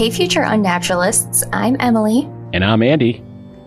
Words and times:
Hey, 0.00 0.08
future 0.08 0.40
unnaturalists, 0.40 1.44
I'm 1.52 1.76
Emily. 1.78 2.26
And 2.54 2.64
I'm 2.64 2.82
Andy. 2.82 3.22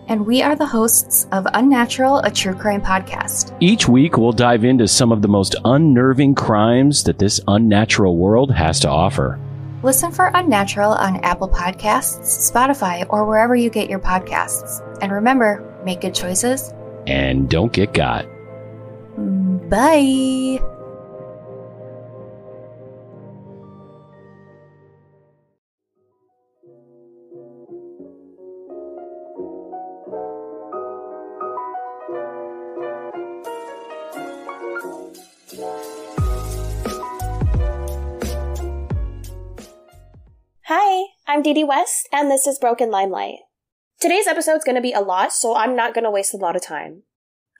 And 0.07 0.25
we 0.25 0.41
are 0.41 0.55
the 0.55 0.65
hosts 0.65 1.27
of 1.31 1.45
Unnatural, 1.53 2.21
a 2.21 2.31
true 2.31 2.55
crime 2.55 2.81
podcast. 2.81 3.55
Each 3.59 3.87
week, 3.87 4.17
we'll 4.17 4.31
dive 4.31 4.65
into 4.65 4.87
some 4.87 5.11
of 5.11 5.21
the 5.21 5.27
most 5.27 5.55
unnerving 5.63 6.33
crimes 6.33 7.03
that 7.03 7.19
this 7.19 7.39
unnatural 7.47 8.17
world 8.17 8.51
has 8.51 8.79
to 8.79 8.89
offer. 8.89 9.39
Listen 9.83 10.11
for 10.11 10.31
Unnatural 10.33 10.93
on 10.93 11.17
Apple 11.17 11.49
Podcasts, 11.49 12.51
Spotify, 12.51 13.05
or 13.09 13.25
wherever 13.25 13.55
you 13.55 13.69
get 13.69 13.87
your 13.87 13.99
podcasts. 13.99 14.81
And 15.03 15.11
remember, 15.11 15.63
make 15.85 16.01
good 16.01 16.15
choices. 16.15 16.73
And 17.05 17.47
don't 17.47 17.71
get 17.71 17.93
got. 17.93 18.25
Mm, 19.19 19.69
bye. 19.69 20.82
Dee 41.51 41.65
West, 41.65 42.07
and 42.13 42.31
this 42.31 42.47
is 42.47 42.57
Broken 42.57 42.89
Limelight. 42.89 43.39
Today's 43.99 44.27
episode's 44.27 44.63
going 44.63 44.77
to 44.77 44.81
be 44.81 44.93
a 44.93 45.01
lot, 45.01 45.33
so 45.33 45.57
I'm 45.57 45.75
not 45.75 45.93
going 45.93 46.05
to 46.05 46.11
waste 46.11 46.33
a 46.33 46.37
lot 46.37 46.55
of 46.55 46.61
time. 46.61 47.03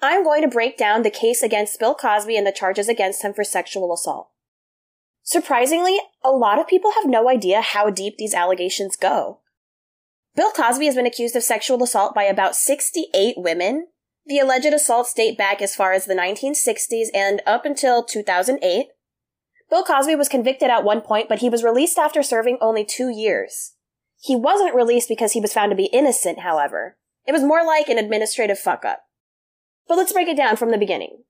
I'm 0.01 0.23
going 0.23 0.41
to 0.41 0.47
break 0.47 0.77
down 0.77 1.01
the 1.01 1.09
case 1.09 1.43
against 1.43 1.79
Bill 1.79 1.93
Cosby 1.93 2.38
and 2.38 2.47
the 2.47 2.53
charges 2.53 2.88
against 2.88 3.23
him 3.23 3.33
for 3.33 3.43
sexual 3.43 3.93
assault. 3.93 4.30
Surprisingly, 5.21 5.99
a 6.23 6.31
lot 6.31 6.59
of 6.59 6.67
people 6.67 6.91
have 6.91 7.09
no 7.09 7.27
idea 7.27 7.59
how 7.59 7.89
deep 7.89 8.17
these 8.17 8.33
allegations 8.33 8.95
go. 8.95 9.39
Bill 10.33 10.52
Cosby 10.52 10.86
has 10.86 10.95
been 10.95 11.05
accused 11.05 11.36
of 11.36 11.43
sexual 11.43 11.83
assault 11.83 12.15
by 12.15 12.23
about 12.23 12.55
68 12.55 13.36
women. 13.38 13.88
The 14.25 14.39
alleged 14.39 14.67
assaults 14.67 15.13
date 15.13 15.38
back 15.38 15.61
as 15.61 15.75
far 15.75 15.91
as 15.91 16.05
the 16.05 16.15
1960s 16.15 17.08
and 17.13 17.41
up 17.45 17.65
until 17.65 18.02
2008. 18.02 18.88
Bill 19.69 19.83
Cosby 19.83 20.15
was 20.15 20.30
convicted 20.30 20.69
at 20.69 20.83
one 20.83 21.02
point, 21.02 21.27
but 21.27 21.39
he 21.39 21.49
was 21.49 21.63
released 21.63 21.97
after 21.97 22.23
serving 22.23 22.58
only 22.61 22.86
two 22.86 23.09
years. 23.09 23.72
He 24.23 24.38
wasn't 24.38 24.73
released 24.73 25.09
because 25.09 25.33
he 25.33 25.41
was 25.41 25.52
found 25.52 25.71
to 25.71 25.75
be 25.75 25.89
innocent, 25.91 26.39
however. 26.39 26.95
It 27.27 27.33
was 27.33 27.43
more 27.43 27.66
like 27.66 27.89
an 27.89 27.97
administrative 27.97 28.57
fuck 28.57 28.85
up. 28.85 29.03
But 29.85 29.97
let's 29.97 30.13
break 30.13 30.30
it 30.30 30.38
down 30.38 30.55
from 30.55 30.71
the 30.71 30.77
beginning. 30.77 31.23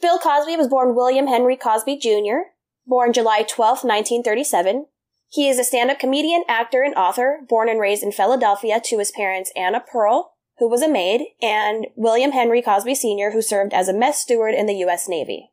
Bill 0.00 0.20
Cosby 0.20 0.56
was 0.56 0.68
born 0.68 0.94
William 0.94 1.26
Henry 1.26 1.56
Cosby 1.56 1.96
Jr., 1.96 2.52
born 2.86 3.12
July 3.12 3.42
12, 3.42 3.78
1937. 3.82 4.86
He 5.28 5.48
is 5.48 5.58
a 5.58 5.64
stand-up 5.64 5.98
comedian, 5.98 6.44
actor, 6.46 6.84
and 6.84 6.94
author, 6.94 7.40
born 7.48 7.68
and 7.68 7.80
raised 7.80 8.04
in 8.04 8.12
Philadelphia 8.12 8.80
to 8.84 8.98
his 9.00 9.10
parents 9.10 9.50
Anna 9.56 9.80
Pearl, 9.80 10.34
who 10.58 10.70
was 10.70 10.82
a 10.82 10.88
maid, 10.88 11.22
and 11.42 11.88
William 11.96 12.30
Henry 12.30 12.62
Cosby 12.62 12.94
Sr., 12.94 13.32
who 13.32 13.42
served 13.42 13.74
as 13.74 13.88
a 13.88 13.92
mess 13.92 14.22
steward 14.22 14.54
in 14.54 14.66
the 14.66 14.76
U.S. 14.76 15.08
Navy. 15.08 15.50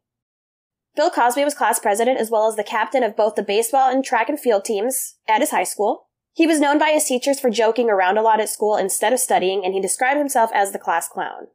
Bill 0.96 1.10
Cosby 1.10 1.44
was 1.44 1.56
class 1.56 1.80
president 1.80 2.20
as 2.20 2.30
well 2.30 2.48
as 2.48 2.58
the 2.58 2.64
captain 2.64 3.02
of 3.02 3.18
both 3.18 3.34
the 3.34 3.42
baseball 3.42 3.90
and 3.90 4.06
track 4.06 4.30
and 4.30 4.40
field 4.40 4.64
teams 4.64 5.16
at 5.28 5.42
his 5.42 5.50
high 5.50 5.64
school. 5.64 6.10
He 6.34 6.48
was 6.48 6.60
known 6.60 6.80
by 6.80 6.90
his 6.90 7.06
teachers 7.06 7.40
for 7.40 7.50
joking 7.50 7.90
around 7.90 8.18
a 8.18 8.22
lot 8.22 8.40
at 8.40 8.50
school 8.50 8.76
instead 8.76 9.14
of 9.14 9.20
studying, 9.20 9.64
and 9.64 9.74
he 9.74 9.80
described 9.80 10.18
himself 10.18 10.50
as 10.54 10.72
the 10.72 10.80
class 10.80 11.08
clown. 11.08 11.48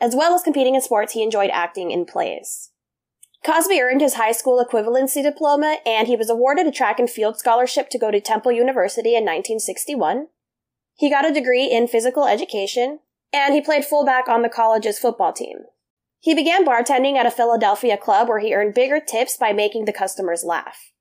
As 0.00 0.16
well 0.16 0.34
as 0.34 0.42
competing 0.42 0.74
in 0.74 0.80
sports, 0.80 1.12
he 1.12 1.22
enjoyed 1.22 1.50
acting 1.52 1.92
in 1.92 2.04
plays. 2.04 2.70
Cosby 3.44 3.80
earned 3.80 4.00
his 4.00 4.14
high 4.14 4.32
school 4.32 4.64
equivalency 4.64 5.22
diploma, 5.22 5.78
and 5.86 6.08
he 6.08 6.16
was 6.16 6.30
awarded 6.30 6.66
a 6.66 6.72
track 6.72 6.98
and 6.98 7.08
field 7.08 7.38
scholarship 7.38 7.88
to 7.90 7.98
go 7.98 8.10
to 8.10 8.20
Temple 8.20 8.52
University 8.52 9.10
in 9.10 9.24
1961. 9.24 10.28
He 10.94 11.10
got 11.10 11.28
a 11.28 11.32
degree 11.32 11.70
in 11.70 11.88
physical 11.88 12.26
education, 12.26 13.00
and 13.32 13.54
he 13.54 13.60
played 13.60 13.84
fullback 13.84 14.28
on 14.28 14.42
the 14.42 14.48
college's 14.48 14.98
football 14.98 15.32
team. 15.32 15.58
He 16.20 16.34
began 16.34 16.64
bartending 16.64 17.16
at 17.16 17.26
a 17.26 17.32
Philadelphia 17.32 17.96
club 17.96 18.28
where 18.28 18.38
he 18.38 18.54
earned 18.54 18.74
bigger 18.74 19.00
tips 19.00 19.36
by 19.36 19.52
making 19.52 19.86
the 19.86 19.92
customers 19.92 20.44
laugh. 20.44 20.91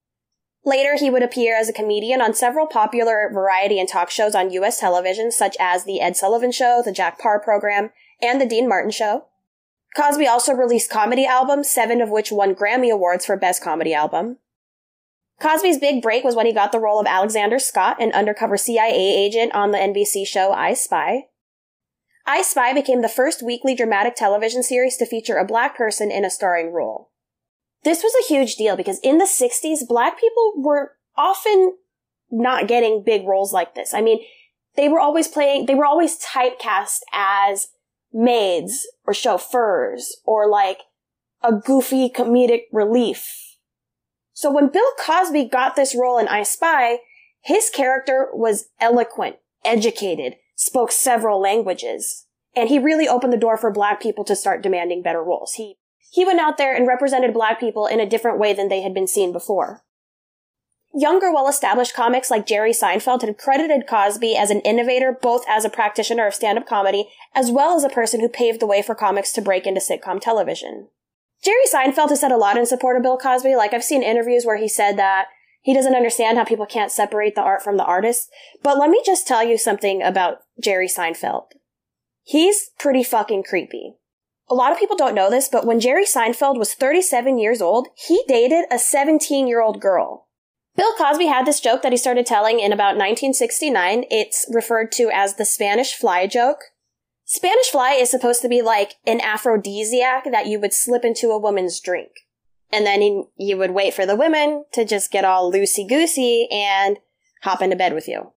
Later, 0.64 0.96
he 0.96 1.10
would 1.10 1.24
appear 1.24 1.56
as 1.58 1.70
a 1.70 1.74
comedian 1.74 2.22
on 2.22 2.36
several 2.36 2.68
popular 2.68 3.30
variety 3.34 3.80
and 3.80 3.90
talk 3.90 4.12
shows 4.12 4.36
on 4.36 4.52
U.S. 4.52 4.80
television, 4.80 5.32
such 5.32 5.58
as 5.60 5.86
The 5.86 6.00
Ed 6.00 6.16
Sullivan 6.16 6.52
Show, 6.52 6.82
The 6.86 6.92
Jack 6.92 7.18
Paar 7.18 7.40
Program, 7.40 7.90
and 8.22 8.40
The 8.40 8.46
Dean 8.46 8.70
Martin 8.70 8.92
Show. 8.92 9.26
Cosby 9.96 10.28
also 10.28 10.54
released 10.54 10.90
comedy 10.90 11.26
albums, 11.26 11.70
seven 11.70 12.00
of 12.00 12.10
which 12.10 12.32
won 12.32 12.56
Grammy 12.56 12.92
Awards 12.92 13.26
for 13.26 13.36
Best 13.36 13.64
Comedy 13.64 13.94
Album. 13.94 14.38
Cosby's 15.42 15.80
big 15.80 16.04
break 16.04 16.24
was 16.24 16.36
when 16.36 16.46
he 16.46 16.54
got 16.54 16.72
the 16.72 16.80
role 16.80 17.00
of 17.00 17.08
Alexander 17.08 17.58
Scott, 17.58 17.98
an 18.00 18.12
undercover 18.14 18.56
CIA 18.56 18.94
agent 18.94 19.54
on 19.56 19.72
the 19.72 19.80
NBC 19.80 20.26
show 20.26 20.54
I 20.54 20.76
Spy. 20.76 21.26
I 22.28 22.44
Spy 22.44 22.74
became 22.74 23.02
the 23.02 23.10
first 23.10 23.42
weekly 23.44 23.74
dramatic 23.74 24.16
television 24.16 24.62
series 24.62 24.98
to 24.98 25.08
feature 25.08 25.38
a 25.38 25.46
black 25.46 25.76
person 25.76 26.12
in 26.12 26.24
a 26.24 26.30
starring 26.30 26.72
role. 26.72 27.11
This 27.84 28.04
was 28.04 28.14
a 28.14 28.28
huge 28.28 28.56
deal 28.56 28.76
because 28.76 29.00
in 29.00 29.18
the 29.18 29.26
60s, 29.26 29.88
black 29.88 30.20
people 30.20 30.54
were 30.58 30.94
often 31.18 31.76
not 32.30 32.68
getting 32.68 33.04
big 33.04 33.26
roles 33.26 33.52
like 33.52 33.76
this. 33.76 33.94
I 33.94 34.02
mean, 34.02 34.20
they 34.76 34.88
were 34.88 35.00
always 35.00 35.28
playing, 35.28 35.66
they 35.66 35.76
were 35.76 35.86
always 35.86 36.24
typecast 36.24 37.00
as 37.12 37.70
maids 38.14 38.88
or 39.06 39.14
chauffeurs 39.14 40.18
or 40.26 40.50
like 40.50 40.80
a 41.44 41.54
goofy 41.54 42.10
comedic 42.10 42.64
relief. 42.72 43.58
So 44.34 44.52
when 44.52 44.70
Bill 44.70 44.92
Cosby 45.00 45.46
got 45.46 45.76
this 45.76 45.96
role 45.96 46.18
in 46.18 46.28
I 46.28 46.44
Spy, 46.44 47.00
his 47.42 47.70
character 47.70 48.30
was 48.34 48.70
eloquent, 48.80 49.38
educated, 49.66 50.36
spoke 50.56 50.92
several 50.92 51.42
languages, 51.42 52.28
and 52.56 52.70
he 52.70 52.80
really 52.80 53.08
opened 53.08 53.34
the 53.34 53.38
door 53.38 53.58
for 53.58 53.72
black 53.72 54.02
people 54.02 54.24
to 54.26 54.36
start 54.36 54.62
demanding 54.62 55.02
better 55.02 55.24
roles. 55.24 55.54
He 55.54 55.78
he 56.12 56.26
went 56.26 56.42
out 56.42 56.58
there 56.58 56.76
and 56.76 56.86
represented 56.86 57.34
black 57.34 57.58
people 57.58 57.88
in 57.88 58.02
a 58.02 58.06
different 58.06 58.38
way 58.38 58.54
than 58.54 58.68
they 58.68 58.82
had 58.82 58.94
been 58.94 59.08
seen 59.08 59.32
before. 59.32 59.82
Younger, 60.94 61.32
well-established 61.32 61.96
comics 61.96 62.30
like 62.30 62.46
Jerry 62.46 62.74
Seinfeld 62.74 63.22
had 63.22 63.38
credited 63.38 63.88
Cosby 63.88 64.36
as 64.36 64.50
an 64.50 64.60
innovator, 64.60 65.18
both 65.20 65.46
as 65.48 65.64
a 65.64 65.70
practitioner 65.70 66.28
of 66.28 66.36
stand-up 66.36 66.68
comedy, 66.68 67.08
as 67.34 67.50
well 67.50 67.78
as 67.78 67.86
a 67.86 67.90
person 67.90 68.20
who 68.20 68.28
paved 68.28 68.60
the 68.60 68.68
way 68.68 68.82
for 68.82 68.94
comics 68.94 69.32
to 69.32 69.42
break 69.42 69.66
into 69.66 69.80
sitcom 69.80 70.20
television. 70.20 70.90
Jerry 71.42 71.64
Seinfeld 71.74 72.10
has 72.10 72.20
said 72.20 72.34
a 72.34 72.38
lot 72.38 72.58
in 72.58 72.66
support 72.66 72.98
of 72.98 73.04
Bill 73.04 73.18
Cosby. 73.18 73.56
Like, 73.56 73.74
I've 73.74 73.86
seen 73.86 74.04
interviews 74.04 74.46
where 74.46 74.58
he 74.58 74.68
said 74.68 74.98
that 74.98 75.28
he 75.62 75.74
doesn't 75.74 75.96
understand 75.96 76.38
how 76.38 76.44
people 76.44 76.66
can't 76.66 76.92
separate 76.92 77.36
the 77.36 77.42
art 77.42 77.64
from 77.64 77.78
the 77.78 77.86
artist. 77.86 78.30
But 78.62 78.78
let 78.78 78.90
me 78.90 79.02
just 79.06 79.26
tell 79.26 79.44
you 79.44 79.58
something 79.58 80.04
about 80.04 80.40
Jerry 80.62 80.90
Seinfeld. 80.90 81.46
He's 82.24 82.72
pretty 82.78 83.04
fucking 83.04 83.44
creepy. 83.44 83.96
A 84.52 84.54
lot 84.54 84.74
of 84.74 84.78
people 84.78 84.98
don't 84.98 85.16
know 85.16 85.30
this, 85.30 85.48
but 85.48 85.66
when 85.66 85.80
Jerry 85.80 86.04
Seinfeld 86.04 86.60
was 86.60 86.74
37 86.74 87.40
years 87.40 87.62
old, 87.62 87.88
he 87.96 88.22
dated 88.28 88.66
a 88.70 88.78
17 88.78 89.48
year 89.48 89.62
old 89.62 89.80
girl. 89.80 90.28
Bill 90.76 90.94
Cosby 90.98 91.28
had 91.28 91.46
this 91.46 91.62
joke 91.62 91.82
that 91.84 91.94
he 91.94 91.98
started 91.98 92.26
telling 92.26 92.60
in 92.60 92.74
about 92.74 92.98
1969. 92.98 94.04
It's 94.12 94.46
referred 94.52 94.92
to 94.94 95.10
as 95.14 95.36
the 95.36 95.46
Spanish 95.46 95.94
fly 95.94 96.28
joke. 96.28 96.60
Spanish 97.24 97.68
fly 97.68 97.94
is 97.94 98.12
supposed 98.12 98.42
to 98.42 98.50
be 98.50 98.62
like 98.62 98.96
an 99.08 99.22
aphrodisiac 99.22 100.30
that 100.30 100.48
you 100.48 100.60
would 100.60 100.74
slip 100.74 101.06
into 101.06 101.30
a 101.30 101.40
woman's 101.40 101.80
drink. 101.80 102.12
And 102.74 102.86
then 102.86 103.02
he, 103.02 103.24
you 103.38 103.58
would 103.58 103.72
wait 103.72 103.94
for 103.94 104.06
the 104.06 104.18
women 104.18 104.66
to 104.74 104.84
just 104.84 105.12
get 105.12 105.24
all 105.24 105.50
loosey 105.50 105.88
goosey 105.88 106.50
and 106.52 106.98
hop 107.44 107.62
into 107.62 107.78
bed 107.78 107.94
with 107.94 108.10
you. 108.10 108.34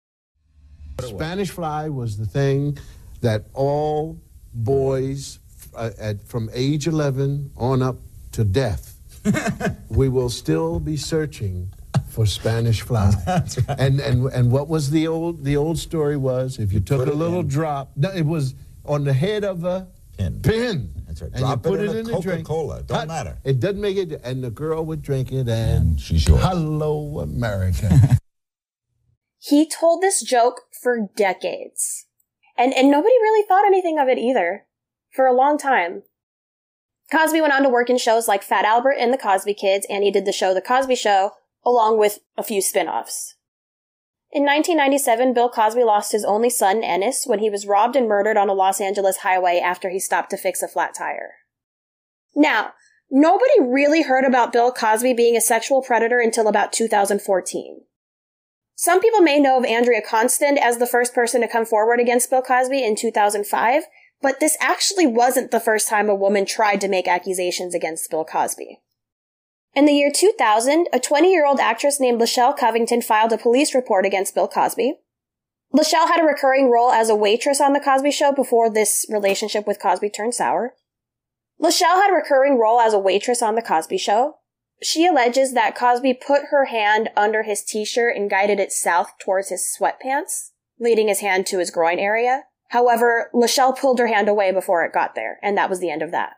Spanish 1.01 1.51
fly 1.51 1.89
was 1.89 2.19
the 2.19 2.27
thing 2.27 2.79
that 3.21 3.47
all 3.53 4.21
boys 4.53 5.41
uh, 5.77 5.91
at, 5.99 6.23
from 6.27 6.51
age 6.53 6.87
11 6.87 7.51
on 7.57 7.83
up 7.83 7.97
to 8.33 8.45
death, 8.45 8.97
we 9.89 10.09
will 10.09 10.31
still 10.31 10.81
be 10.81 10.97
searching 10.97 11.73
for 12.09 12.27
Spanish 12.27 12.83
fly. 12.83 13.13
That's 13.27 13.59
right. 13.67 13.79
And, 13.81 14.01
and, 14.01 14.27
and 14.33 14.51
what 14.53 14.69
was 14.69 14.91
the 14.91 15.07
old, 15.09 15.45
the 15.45 15.57
old 15.57 15.79
story 15.79 16.17
was 16.17 16.59
if 16.59 16.73
you 16.73 16.81
took 16.81 17.07
a 17.07 17.11
little 17.13 17.41
in. 17.41 17.49
drop, 17.49 17.93
no, 17.97 18.11
it 18.11 18.27
was 18.27 18.55
on 18.85 19.05
the 19.05 19.13
head 19.13 19.45
of 19.45 19.65
a 19.65 19.89
Pin. 20.17 20.41
pin. 20.43 20.93
That's 21.09 21.23
right. 21.23 21.31
And 21.33 21.41
Drop 21.41 21.67
you 21.67 21.73
it 21.73 21.77
put 21.77 21.81
in 21.81 21.91
it, 21.91 21.97
a 21.97 21.99
in 21.99 22.15
a 22.15 22.21
drink. 22.21 22.47
Coca-Cola. 22.47 22.83
Don't 22.83 22.99
Hot- 22.99 23.09
matter. 23.09 23.37
It 23.43 23.59
doesn't 23.59 23.81
make 23.81 23.97
it, 23.97 24.21
and 24.23 24.45
the 24.45 24.51
girl 24.51 24.85
would 24.85 25.03
drink 25.03 25.33
it, 25.33 25.49
and, 25.49 25.49
And 25.51 26.01
she's 26.01 26.29
yours. 26.29 26.41
hello, 26.43 27.19
America. 27.21 28.19
He 29.39 29.69
told 29.69 30.01
this 30.03 30.23
joke 30.23 30.63
for 30.83 31.09
decades. 31.17 32.07
And, 32.57 32.73
and 32.73 32.91
nobody 32.91 33.13
really 33.21 33.47
thought 33.47 33.67
anything 33.67 33.99
of 33.99 34.09
it 34.09 34.17
either. 34.17 34.65
For 35.15 35.27
a 35.27 35.33
long 35.33 35.59
time. 35.59 36.03
Cosby 37.13 37.41
went 37.41 37.53
on 37.53 37.63
to 37.63 37.69
work 37.69 37.89
in 37.89 37.99
shows 37.99 38.27
like 38.27 38.43
Fat 38.43 38.65
Albert 38.65 38.97
and 38.99 39.13
The 39.13 39.19
Cosby 39.19 39.55
Kids, 39.55 39.87
and 39.89 40.03
he 40.03 40.11
did 40.11 40.25
the 40.25 40.33
show 40.33 40.53
The 40.53 40.61
Cosby 40.61 40.97
Show, 40.97 41.33
along 41.65 41.99
with 41.99 42.19
a 42.37 42.43
few 42.43 42.61
spin-offs. 42.61 43.37
In 44.33 44.43
1997, 44.43 45.33
Bill 45.33 45.49
Cosby 45.49 45.85
lost 45.85 46.11
his 46.11 46.25
only 46.25 46.51
son, 46.51 46.83
Ennis, 46.83 47.25
when 47.27 47.39
he 47.39 47.49
was 47.49 47.69
robbed 47.69 47.95
and 47.95 48.09
murdered 48.09 48.37
on 48.37 48.49
a 48.49 48.53
Los 48.53 48.81
Angeles 48.81 49.19
highway 49.19 49.61
after 49.65 49.91
he 49.91 50.01
stopped 50.01 50.31
to 50.31 50.37
fix 50.37 50.61
a 50.61 50.67
flat 50.67 50.95
tire. 50.99 51.35
Now, 52.35 52.73
nobody 53.09 53.61
really 53.61 54.03
heard 54.03 54.25
about 54.25 54.53
Bill 54.53 54.73
Cosby 54.73 55.15
being 55.15 55.37
a 55.37 55.41
sexual 55.41 55.83
predator 55.83 56.19
until 56.19 56.49
about 56.49 56.73
2014. 56.73 57.83
Some 58.75 59.01
people 59.01 59.21
may 59.21 59.39
know 59.39 59.57
of 59.59 59.65
Andrea 59.65 60.03
Constand 60.03 60.59
as 60.59 60.79
the 60.79 60.87
first 60.89 61.15
person 61.15 61.41
to 61.43 61.49
come 61.49 61.65
forward 61.65 62.01
against 62.01 62.31
Bill 62.31 62.43
Cosby 62.43 62.83
in 62.83 62.97
2005, 62.97 63.85
but 64.23 64.41
this 64.41 64.57
actually 64.61 65.07
wasn't 65.07 65.51
the 65.51 65.61
first 65.61 65.89
time 65.89 66.09
a 66.09 66.15
woman 66.15 66.47
tried 66.47 66.81
to 66.81 66.89
make 66.89 67.09
accusations 67.09 67.75
against 67.75 68.11
Bill 68.11 68.25
Cosby. 68.25 68.81
In 69.75 69.87
the 69.87 69.93
year 69.93 70.11
2000, 70.15 70.87
a 70.93 71.01
20 71.01 71.33
year 71.33 71.47
old 71.47 71.59
actress 71.59 71.99
named 71.99 72.21
Lachelle 72.21 72.57
Covington 72.57 73.03
filed 73.03 73.33
a 73.33 73.39
police 73.39 73.75
report 73.75 74.07
against 74.07 74.35
Bill 74.35 74.49
Cosby. 74.49 74.95
Lachelle 75.75 76.07
had 76.07 76.21
a 76.21 76.27
recurring 76.27 76.71
role 76.71 76.93
as 76.93 77.09
a 77.09 77.17
waitress 77.17 77.61
on 77.61 77.73
The 77.73 77.81
Cosby 77.81 78.13
Show 78.13 78.33
before 78.33 78.71
this 78.71 79.05
relationship 79.09 79.67
with 79.67 79.81
Cosby 79.81 80.11
turned 80.11 80.35
sour. 80.35 80.75
Lachelle 81.61 82.01
had 82.01 82.11
a 82.11 82.15
recurring 82.15 82.59
role 82.59 82.79
as 82.79 82.95
a 82.95 82.99
waitress 82.99 83.43
on 83.43 83.57
The 83.57 83.63
Cosby 83.63 83.99
Show. 83.99 84.37
She 84.81 85.07
alleges 85.07 85.53
that 85.55 85.75
Cosby 85.75 86.15
put 86.15 86.43
her 86.51 86.67
hand 86.67 87.11
under 87.17 87.43
his 87.43 87.65
t-shirt 87.65 88.17
and 88.17 88.31
guided 88.31 88.61
it 88.61 88.71
south 88.71 89.15
towards 89.19 89.49
his 89.49 89.67
sweatpants, 89.77 90.51
leading 90.79 91.09
his 91.09 91.21
hand 91.21 91.47
to 91.47 91.59
his 91.59 91.71
groin 91.71 91.99
area. 91.99 92.45
However, 92.75 93.31
Lachelle 93.33 93.79
pulled 93.79 94.01
her 94.01 94.09
hand 94.09 94.29
away 94.29 94.51
before 94.51 94.85
it 94.85 94.93
got 94.93 95.15
there, 95.15 95.39
and 95.45 95.57
that 95.57 95.71
was 95.71 95.79
the 95.79 95.91
end 95.91 96.03
of 96.03 96.11
that. 96.11 96.33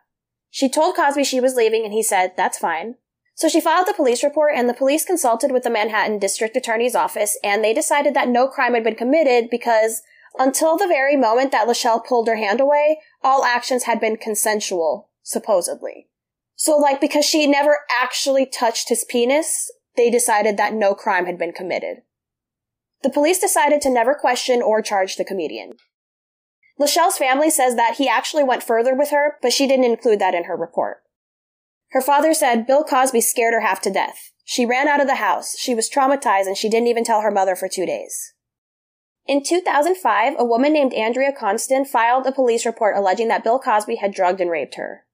She 0.51 0.69
told 0.69 0.95
Cosby 0.95 1.23
she 1.23 1.41
was 1.41 1.55
leaving, 1.55 1.83
and 1.83 1.91
he 1.91 2.03
said, 2.03 2.33
that's 2.37 2.59
fine. 2.59 2.93
So 3.33 3.49
she 3.49 3.59
filed 3.59 3.87
the 3.87 3.95
police 3.95 4.23
report, 4.23 4.51
and 4.55 4.69
the 4.69 4.75
police 4.75 5.03
consulted 5.03 5.51
with 5.51 5.63
the 5.63 5.71
Manhattan 5.71 6.19
District 6.19 6.55
Attorney's 6.55 6.93
Office, 6.93 7.39
and 7.43 7.63
they 7.63 7.73
decided 7.73 8.13
that 8.13 8.27
no 8.27 8.47
crime 8.47 8.75
had 8.75 8.83
been 8.83 8.93
committed 8.93 9.49
because 9.49 10.03
until 10.37 10.77
the 10.77 10.85
very 10.85 11.17
moment 11.17 11.51
that 11.53 11.67
Lachelle 11.67 12.05
pulled 12.05 12.27
her 12.27 12.35
hand 12.35 12.61
away, 12.61 12.99
all 13.23 13.43
actions 13.43 13.85
had 13.85 13.99
been 13.99 14.15
consensual, 14.15 15.09
supposedly. 15.23 16.07
So, 16.55 16.77
like, 16.77 17.01
because 17.01 17.25
she 17.25 17.47
never 17.47 17.79
actually 17.89 18.45
touched 18.45 18.89
his 18.89 19.03
penis, 19.03 19.71
they 19.95 20.11
decided 20.11 20.55
that 20.57 20.75
no 20.75 20.93
crime 20.93 21.25
had 21.25 21.39
been 21.39 21.51
committed. 21.51 22.03
The 23.01 23.09
police 23.09 23.39
decided 23.39 23.81
to 23.81 23.89
never 23.89 24.13
question 24.13 24.61
or 24.61 24.83
charge 24.83 25.15
the 25.15 25.25
comedian. 25.25 25.77
Lachelle's 26.79 27.17
family 27.17 27.49
says 27.49 27.75
that 27.75 27.95
he 27.97 28.07
actually 28.07 28.43
went 28.43 28.63
further 28.63 28.93
with 28.93 29.09
her, 29.09 29.37
but 29.41 29.53
she 29.53 29.67
didn't 29.67 29.85
include 29.85 30.19
that 30.19 30.35
in 30.35 30.43
her 30.43 30.55
report. 30.55 31.03
Her 31.91 32.01
father 32.01 32.33
said 32.33 32.67
Bill 32.67 32.83
Cosby 32.83 33.21
scared 33.21 33.53
her 33.53 33.61
half 33.61 33.81
to 33.81 33.91
death. 33.91 34.31
She 34.43 34.65
ran 34.65 34.87
out 34.87 35.01
of 35.01 35.07
the 35.07 35.15
house. 35.15 35.57
She 35.57 35.73
was 35.73 35.89
traumatized 35.89 36.47
and 36.47 36.57
she 36.57 36.69
didn't 36.69 36.87
even 36.87 37.03
tell 37.03 37.21
her 37.21 37.31
mother 37.31 37.55
for 37.55 37.67
two 37.67 37.85
days. 37.85 38.33
In 39.25 39.43
2005, 39.43 40.35
a 40.37 40.45
woman 40.45 40.71
named 40.71 40.93
Andrea 40.93 41.33
Constand 41.33 41.89
filed 41.89 42.25
a 42.25 42.31
police 42.31 42.65
report 42.65 42.95
alleging 42.95 43.27
that 43.27 43.43
Bill 43.43 43.59
Cosby 43.59 43.95
had 43.95 44.13
drugged 44.13 44.39
and 44.39 44.49
raped 44.49 44.75
her. 44.75 45.05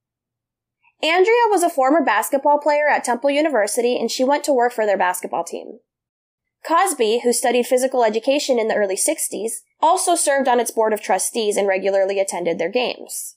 Andrea 1.01 1.49
was 1.49 1.63
a 1.63 1.69
former 1.69 2.03
basketball 2.03 2.59
player 2.59 2.87
at 2.87 3.03
Temple 3.03 3.31
University 3.31 3.97
and 3.97 4.11
she 4.11 4.23
went 4.23 4.43
to 4.43 4.53
work 4.53 4.71
for 4.71 4.85
their 4.85 4.97
basketball 4.97 5.43
team. 5.43 5.79
Cosby, 6.67 7.21
who 7.23 7.33
studied 7.33 7.67
physical 7.67 8.03
education 8.03 8.57
in 8.57 8.67
the 8.67 8.75
early 8.75 8.95
60s, 8.95 9.61
also 9.81 10.15
served 10.15 10.47
on 10.47 10.59
its 10.59 10.71
board 10.71 10.93
of 10.93 11.01
trustees 11.01 11.57
and 11.57 11.67
regularly 11.67 12.19
attended 12.19 12.57
their 12.57 12.69
games. 12.69 13.35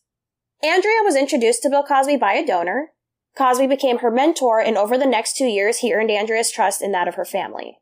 Andrea 0.63 1.03
was 1.03 1.17
introduced 1.17 1.63
to 1.63 1.71
Bill 1.71 1.83
Cosby 1.83 2.17
by 2.17 2.35
a 2.35 2.47
donor. 2.47 2.93
Cosby 3.37 3.67
became 3.67 3.99
her 3.99 4.11
mentor, 4.11 4.61
and 4.61 4.79
over 4.79 4.97
the 4.97 5.07
next 5.07 5.37
two 5.37 5.47
years, 5.47 5.79
he 5.79 5.93
earned 5.93 6.11
Andrea's 6.11 6.51
trust 6.51 6.81
and 6.81 6.95
that 6.95 7.09
of 7.09 7.17
her 7.17 7.25
family. 7.25 7.79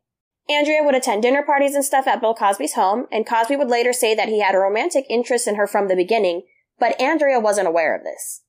Andrea 0.48 0.82
would 0.82 0.94
attend 0.94 1.22
dinner 1.22 1.42
parties 1.42 1.74
and 1.74 1.84
stuff 1.84 2.06
at 2.06 2.20
Bill 2.20 2.34
Cosby's 2.34 2.74
home, 2.74 3.06
and 3.12 3.26
Cosby 3.26 3.56
would 3.56 3.68
later 3.68 3.92
say 3.92 4.14
that 4.14 4.28
he 4.28 4.40
had 4.40 4.54
a 4.54 4.58
romantic 4.58 5.04
interest 5.08 5.46
in 5.46 5.54
her 5.54 5.66
from 5.66 5.88
the 5.88 5.96
beginning, 5.96 6.42
but 6.78 7.00
Andrea 7.00 7.38
wasn't 7.38 7.68
aware 7.68 7.94
of 7.94 8.02
this. 8.02 8.42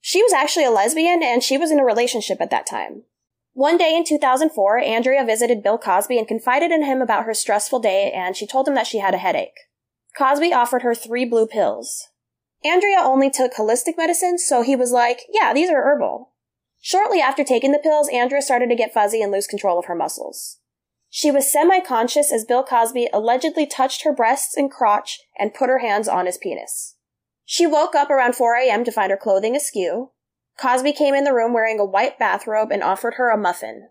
She 0.00 0.22
was 0.22 0.32
actually 0.32 0.64
a 0.64 0.70
lesbian 0.70 1.22
and 1.22 1.42
she 1.42 1.58
was 1.58 1.70
in 1.70 1.78
a 1.78 1.84
relationship 1.84 2.40
at 2.40 2.50
that 2.50 2.66
time. 2.66 3.04
One 3.52 3.76
day 3.76 3.96
in 3.96 4.04
2004, 4.04 4.78
Andrea 4.78 5.24
visited 5.24 5.62
Bill 5.62 5.78
Cosby 5.78 6.18
and 6.18 6.28
confided 6.28 6.70
in 6.70 6.84
him 6.84 7.02
about 7.02 7.24
her 7.24 7.34
stressful 7.34 7.80
day 7.80 8.12
and 8.12 8.36
she 8.36 8.46
told 8.46 8.68
him 8.68 8.74
that 8.74 8.86
she 8.86 8.98
had 8.98 9.14
a 9.14 9.18
headache. 9.18 9.58
Cosby 10.16 10.52
offered 10.52 10.82
her 10.82 10.94
three 10.94 11.24
blue 11.24 11.46
pills. 11.46 12.08
Andrea 12.64 12.98
only 13.00 13.30
took 13.30 13.54
holistic 13.54 13.96
medicine, 13.96 14.38
so 14.38 14.62
he 14.62 14.76
was 14.76 14.92
like, 14.92 15.22
yeah, 15.32 15.52
these 15.54 15.70
are 15.70 15.82
herbal. 15.82 16.32
Shortly 16.80 17.20
after 17.20 17.44
taking 17.44 17.72
the 17.72 17.78
pills, 17.78 18.08
Andrea 18.12 18.42
started 18.42 18.68
to 18.68 18.76
get 18.76 18.92
fuzzy 18.92 19.22
and 19.22 19.32
lose 19.32 19.46
control 19.46 19.78
of 19.78 19.86
her 19.86 19.94
muscles. 19.94 20.58
She 21.08 21.30
was 21.30 21.50
semi-conscious 21.50 22.32
as 22.32 22.44
Bill 22.44 22.62
Cosby 22.62 23.08
allegedly 23.12 23.66
touched 23.66 24.04
her 24.04 24.12
breasts 24.12 24.56
and 24.56 24.70
crotch 24.70 25.20
and 25.38 25.54
put 25.54 25.68
her 25.68 25.78
hands 25.80 26.06
on 26.06 26.26
his 26.26 26.38
penis. 26.38 26.96
She 27.44 27.66
woke 27.66 27.94
up 27.94 28.10
around 28.10 28.36
4 28.36 28.54
a.m. 28.56 28.84
to 28.84 28.92
find 28.92 29.10
her 29.10 29.16
clothing 29.16 29.56
askew. 29.56 30.10
Cosby 30.60 30.92
came 30.92 31.14
in 31.14 31.24
the 31.24 31.32
room 31.32 31.54
wearing 31.54 31.80
a 31.80 31.84
white 31.84 32.18
bathrobe 32.18 32.70
and 32.70 32.82
offered 32.82 33.14
her 33.14 33.30
a 33.30 33.38
muffin. 33.38 33.88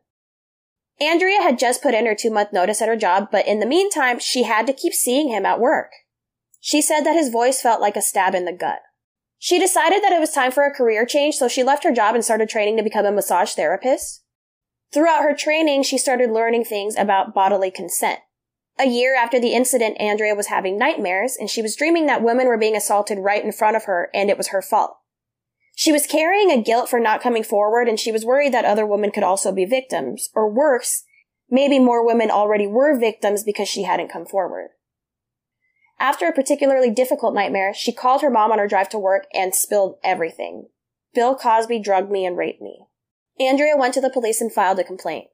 Andrea 1.02 1.42
had 1.42 1.58
just 1.58 1.82
put 1.82 1.94
in 1.94 2.06
her 2.06 2.16
two 2.16 2.30
month 2.30 2.54
notice 2.54 2.82
at 2.82 2.90
her 2.90 2.96
job, 2.96 3.30
but 3.32 3.48
in 3.48 3.60
the 3.60 3.66
meantime, 3.66 4.20
she 4.20 4.44
had 4.44 4.68
to 4.68 4.74
keep 4.74 4.94
seeing 4.94 5.30
him 5.30 5.46
at 5.46 5.60
work. 5.60 5.92
She 6.60 6.82
said 6.82 7.02
that 7.04 7.16
his 7.16 7.30
voice 7.30 7.62
felt 7.62 7.82
like 7.82 7.96
a 7.96 8.02
stab 8.02 8.36
in 8.36 8.46
the 8.46 8.54
gut. 8.54 8.82
She 9.40 9.58
decided 9.58 10.04
that 10.04 10.12
it 10.12 10.20
was 10.20 10.32
time 10.32 10.52
for 10.52 10.64
a 10.66 10.74
career 10.74 11.06
change, 11.06 11.36
so 11.36 11.48
she 11.48 11.64
left 11.64 11.86
her 11.86 11.94
job 11.94 12.14
and 12.14 12.24
started 12.24 12.50
training 12.50 12.76
to 12.78 12.84
become 12.84 13.06
a 13.06 13.12
massage 13.12 13.54
therapist. 13.54 14.24
Throughout 14.94 15.24
her 15.24 15.34
training, 15.34 15.84
she 15.84 15.98
started 15.98 16.30
learning 16.30 16.66
things 16.66 16.98
about 16.98 17.34
bodily 17.34 17.72
consent. 17.72 18.20
A 18.78 18.88
year 18.88 19.16
after 19.16 19.40
the 19.40 19.54
incident, 19.54 20.00
Andrea 20.00 20.36
was 20.36 20.48
having 20.48 20.78
nightmares 20.78 21.36
and 21.40 21.50
she 21.50 21.62
was 21.62 21.76
dreaming 21.76 22.06
that 22.08 22.24
women 22.24 22.48
were 22.48 22.58
being 22.58 22.76
assaulted 22.76 23.18
right 23.20 23.44
in 23.44 23.52
front 23.52 23.76
of 23.76 23.86
her 23.86 24.10
and 24.14 24.30
it 24.30 24.38
was 24.38 24.50
her 24.50 24.62
fault. 24.62 24.99
She 25.80 25.94
was 25.94 26.06
carrying 26.06 26.52
a 26.52 26.62
guilt 26.62 26.90
for 26.90 27.00
not 27.00 27.22
coming 27.22 27.42
forward 27.42 27.88
and 27.88 27.98
she 27.98 28.12
was 28.12 28.26
worried 28.26 28.54
that 28.54 28.66
other 28.66 28.86
women 28.86 29.12
could 29.12 29.24
also 29.24 29.54
be 29.54 29.64
victims, 29.64 30.30
or 30.36 30.52
worse, 30.52 31.06
maybe 31.50 31.80
more 31.80 32.06
women 32.06 32.30
already 32.30 32.68
were 32.68 33.00
victims 33.00 33.46
because 33.46 33.70
she 33.70 33.84
hadn't 33.84 34.12
come 34.12 34.26
forward. 34.26 34.72
After 35.98 36.28
a 36.28 36.34
particularly 36.34 36.92
difficult 36.92 37.34
nightmare, 37.34 37.74
she 37.74 37.94
called 37.94 38.22
her 38.22 38.30
mom 38.30 38.52
on 38.52 38.60
her 38.60 38.68
drive 38.68 38.90
to 38.90 39.00
work 39.00 39.28
and 39.34 39.56
spilled 39.56 39.96
everything. 40.04 40.68
Bill 41.16 41.34
Cosby 41.34 41.80
drugged 41.80 42.12
me 42.12 42.26
and 42.26 42.36
raped 42.36 42.62
me. 42.62 42.88
Andrea 43.40 43.78
went 43.78 43.94
to 43.94 44.02
the 44.02 44.10
police 44.10 44.42
and 44.42 44.52
filed 44.52 44.80
a 44.80 44.84
complaint. 44.84 45.28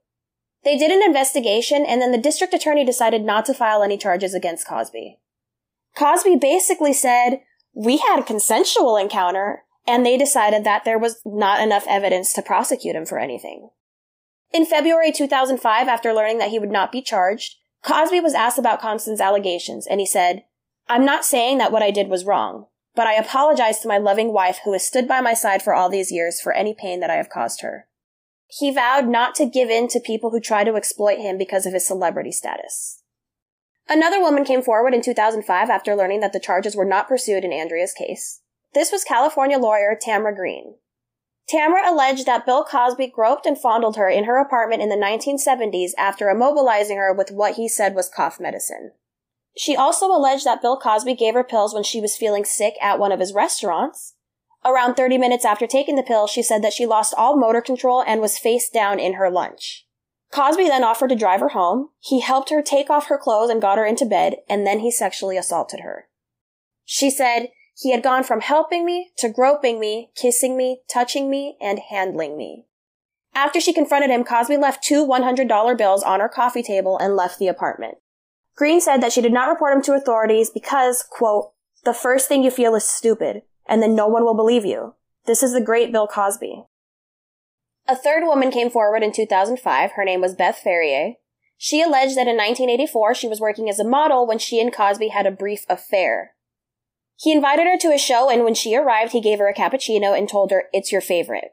They 0.63 0.77
did 0.77 0.91
an 0.91 1.01
investigation 1.01 1.83
and 1.87 1.99
then 1.99 2.11
the 2.11 2.19
district 2.19 2.53
attorney 2.53 2.85
decided 2.85 3.23
not 3.23 3.45
to 3.45 3.55
file 3.55 3.81
any 3.81 3.97
charges 3.97 4.35
against 4.35 4.67
Cosby. 4.67 5.17
Cosby 5.97 6.35
basically 6.35 6.93
said, 6.93 7.39
we 7.73 7.97
had 7.97 8.19
a 8.19 8.23
consensual 8.23 8.95
encounter 8.95 9.63
and 9.87 10.05
they 10.05 10.17
decided 10.17 10.63
that 10.63 10.83
there 10.83 10.99
was 10.99 11.21
not 11.25 11.61
enough 11.61 11.85
evidence 11.87 12.33
to 12.33 12.41
prosecute 12.41 12.95
him 12.95 13.05
for 13.05 13.19
anything. 13.19 13.69
In 14.51 14.65
February 14.65 15.11
2005, 15.11 15.87
after 15.87 16.13
learning 16.13 16.37
that 16.39 16.49
he 16.49 16.59
would 16.59 16.71
not 16.71 16.91
be 16.91 17.01
charged, 17.01 17.55
Cosby 17.83 18.19
was 18.19 18.33
asked 18.33 18.57
about 18.57 18.81
Constand's 18.81 19.21
allegations 19.21 19.85
and 19.85 19.99
he 19.99 20.05
said, 20.05 20.43
I'm 20.87 21.05
not 21.05 21.25
saying 21.25 21.57
that 21.59 21.71
what 21.71 21.83
I 21.83 21.91
did 21.91 22.09
was 22.09 22.25
wrong, 22.25 22.67
but 22.95 23.07
I 23.07 23.13
apologize 23.15 23.79
to 23.79 23.87
my 23.87 23.97
loving 23.97 24.31
wife 24.31 24.59
who 24.63 24.73
has 24.73 24.85
stood 24.85 25.07
by 25.07 25.21
my 25.21 25.33
side 25.33 25.61
for 25.61 25.73
all 25.73 25.89
these 25.89 26.11
years 26.11 26.39
for 26.39 26.53
any 26.53 26.73
pain 26.73 26.99
that 26.99 27.09
I 27.09 27.15
have 27.15 27.29
caused 27.29 27.61
her. 27.61 27.87
He 28.47 28.71
vowed 28.71 29.07
not 29.07 29.35
to 29.35 29.45
give 29.45 29.69
in 29.69 29.87
to 29.89 29.99
people 29.99 30.31
who 30.31 30.39
try 30.39 30.63
to 30.63 30.75
exploit 30.75 31.19
him 31.19 31.37
because 31.37 31.65
of 31.65 31.73
his 31.73 31.85
celebrity 31.85 32.31
status. 32.31 33.01
Another 33.87 34.21
woman 34.21 34.45
came 34.45 34.61
forward 34.61 34.93
in 34.93 35.01
2005 35.01 35.69
after 35.69 35.95
learning 35.95 36.21
that 36.21 36.33
the 36.33 36.39
charges 36.39 36.75
were 36.75 36.85
not 36.85 37.07
pursued 37.07 37.43
in 37.43 37.53
Andrea's 37.53 37.93
case. 37.93 38.41
This 38.75 38.91
was 38.91 39.03
California 39.03 39.57
lawyer 39.57 39.97
Tamra 39.99 40.35
Green. 40.35 40.75
Tamra 41.51 41.89
alleged 41.89 42.27
that 42.27 42.45
Bill 42.45 42.63
Cosby 42.63 43.07
groped 43.07 43.47
and 43.47 43.57
fondled 43.57 43.95
her 43.95 44.09
in 44.09 44.25
her 44.25 44.39
apartment 44.39 44.83
in 44.83 44.89
the 44.89 44.95
1970s 44.95 45.91
after 45.97 46.27
immobilizing 46.27 46.97
her 46.97 47.11
with 47.11 47.31
what 47.31 47.55
he 47.55 47.67
said 47.67 47.95
was 47.95 48.09
cough 48.09 48.39
medicine. 48.39 48.91
She 49.57 49.75
also 49.75 50.07
alleged 50.07 50.45
that 50.45 50.61
Bill 50.61 50.77
Cosby 50.77 51.15
gave 51.15 51.33
her 51.33 51.43
pills 51.43 51.73
when 51.73 51.83
she 51.83 52.01
was 52.01 52.15
feeling 52.15 52.45
sick 52.45 52.75
at 52.79 52.99
one 52.99 53.11
of 53.11 53.19
his 53.19 53.33
restaurants, 53.33 54.15
Around 54.65 54.95
30 54.95 55.19
minutes 55.19 55.45
after 55.45 55.67
taking 55.67 55.95
the 55.95 56.01
pill, 56.01 56.25
she 56.25 56.41
said 56.41 56.63
that 56.63 56.73
she 56.73 56.87
lost 56.87 57.13
all 57.15 57.37
motor 57.37 57.61
control 57.61 58.01
and 58.01 58.19
was 58.19 58.39
face 58.39 58.67
down 58.67 58.99
in 58.99 59.13
her 59.13 59.29
lunch. 59.29 59.85
Cosby 60.31 60.63
then 60.63 60.83
offered 60.83 61.09
to 61.09 61.15
drive 61.15 61.39
her 61.39 61.49
home. 61.49 61.89
He 61.99 62.21
helped 62.21 62.49
her 62.49 62.63
take 62.63 62.89
off 62.89 63.05
her 63.07 63.17
clothes 63.17 63.51
and 63.51 63.61
got 63.61 63.77
her 63.77 63.85
into 63.85 64.05
bed, 64.05 64.37
and 64.49 64.65
then 64.65 64.79
he 64.79 64.89
sexually 64.89 65.37
assaulted 65.37 65.81
her. 65.81 66.07
She 66.83 67.11
said, 67.11 67.49
he 67.77 67.91
had 67.91 68.03
gone 68.03 68.23
from 68.23 68.41
helping 68.41 68.85
me 68.85 69.11
to 69.17 69.29
groping 69.29 69.79
me, 69.79 70.11
kissing 70.15 70.55
me, 70.55 70.81
touching 70.91 71.29
me, 71.29 71.57
and 71.61 71.79
handling 71.89 72.37
me. 72.37 72.65
After 73.33 73.59
she 73.59 73.73
confronted 73.73 74.09
him, 74.09 74.23
Cosby 74.23 74.55
left 74.55 74.83
two 74.83 75.05
$100 75.05 75.77
bills 75.77 76.01
on 76.03 76.21
her 76.21 76.29
coffee 76.29 76.63
table 76.63 76.97
and 76.97 77.15
left 77.15 77.37
the 77.37 77.49
apartment. 77.49 77.97
Green 78.55 78.79
said 78.79 79.01
that 79.01 79.11
she 79.11 79.21
did 79.21 79.33
not 79.33 79.49
report 79.49 79.75
him 79.75 79.81
to 79.83 79.93
authorities 79.93 80.49
because, 80.49 81.03
quote, 81.03 81.51
the 81.83 81.93
first 81.93 82.29
thing 82.29 82.43
you 82.43 82.49
feel 82.49 82.75
is 82.75 82.85
stupid 82.85 83.41
and 83.67 83.81
then 83.81 83.93
no 83.93 84.07
one 84.07 84.23
will 84.23 84.35
believe 84.35 84.63
you. 84.63 84.95
This 85.25 85.43
is 85.43 85.51
the 85.51 85.61
great 85.61 85.91
Bill 85.91 86.07
Cosby. 86.07 86.63
A 87.87 87.95
third 87.95 88.23
woman 88.23 88.51
came 88.51 88.69
forward 88.69 89.03
in 89.03 89.11
2005. 89.11 89.91
Her 89.91 90.05
name 90.05 90.21
was 90.21 90.33
Beth 90.33 90.57
Ferrier. 90.57 91.13
She 91.57 91.81
alleged 91.81 92.15
that 92.15 92.27
in 92.27 92.37
1984 92.37 93.15
she 93.15 93.27
was 93.27 93.41
working 93.41 93.69
as 93.69 93.79
a 93.79 93.83
model 93.83 94.25
when 94.25 94.39
she 94.39 94.61
and 94.61 94.73
Cosby 94.73 95.09
had 95.09 95.25
a 95.25 95.31
brief 95.31 95.65
affair. 95.67 96.34
He 97.17 97.31
invited 97.31 97.65
her 97.65 97.77
to 97.77 97.93
a 97.93 97.97
show 97.97 98.29
and 98.29 98.43
when 98.43 98.53
she 98.53 98.75
arrived 98.75 99.11
he 99.11 99.21
gave 99.21 99.39
her 99.39 99.47
a 99.47 99.53
cappuccino 99.53 100.17
and 100.17 100.27
told 100.27 100.51
her, 100.51 100.65
it's 100.73 100.91
your 100.91 101.01
favorite. 101.01 101.51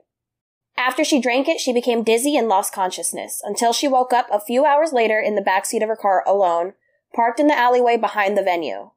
After 0.76 1.04
she 1.04 1.21
drank 1.21 1.49
it, 1.49 1.61
she 1.61 1.73
became 1.73 2.02
dizzy 2.02 2.37
and 2.37 2.49
lost 2.49 2.73
consciousness 2.73 3.40
until 3.45 3.73
she 3.73 3.87
woke 3.87 4.12
up 4.12 4.26
a 4.31 4.40
few 4.40 4.64
hours 4.64 4.92
later 4.92 5.21
in 5.21 5.35
the 5.35 5.42
backseat 5.42 5.83
of 5.83 5.88
her 5.88 5.97
car 5.97 6.25
alone, 6.26 6.73
parked 7.14 7.38
in 7.38 7.47
the 7.47 7.57
alleyway 7.57 7.97
behind 7.97 8.37
the 8.37 8.42
venue. 8.42 8.90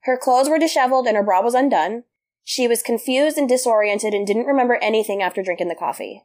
Her 0.00 0.18
clothes 0.18 0.48
were 0.48 0.58
disheveled 0.58 1.06
and 1.06 1.16
her 1.16 1.22
bra 1.22 1.40
was 1.40 1.54
undone. 1.54 2.04
She 2.44 2.66
was 2.66 2.82
confused 2.82 3.38
and 3.38 3.48
disoriented 3.48 4.14
and 4.14 4.26
didn't 4.26 4.46
remember 4.46 4.78
anything 4.82 5.22
after 5.22 5.42
drinking 5.42 5.68
the 5.68 5.76
coffee. 5.76 6.24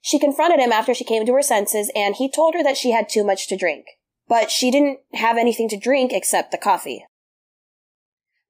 She 0.00 0.18
confronted 0.18 0.60
him 0.60 0.70
after 0.70 0.94
she 0.94 1.04
came 1.04 1.26
to 1.26 1.34
her 1.34 1.42
senses 1.42 1.90
and 1.96 2.14
he 2.14 2.30
told 2.30 2.54
her 2.54 2.62
that 2.62 2.76
she 2.76 2.92
had 2.92 3.08
too 3.08 3.24
much 3.24 3.48
to 3.48 3.56
drink. 3.56 3.86
But 4.28 4.50
she 4.50 4.70
didn't 4.70 5.00
have 5.14 5.36
anything 5.36 5.68
to 5.70 5.76
drink 5.76 6.12
except 6.12 6.52
the 6.52 6.58
coffee. 6.58 7.04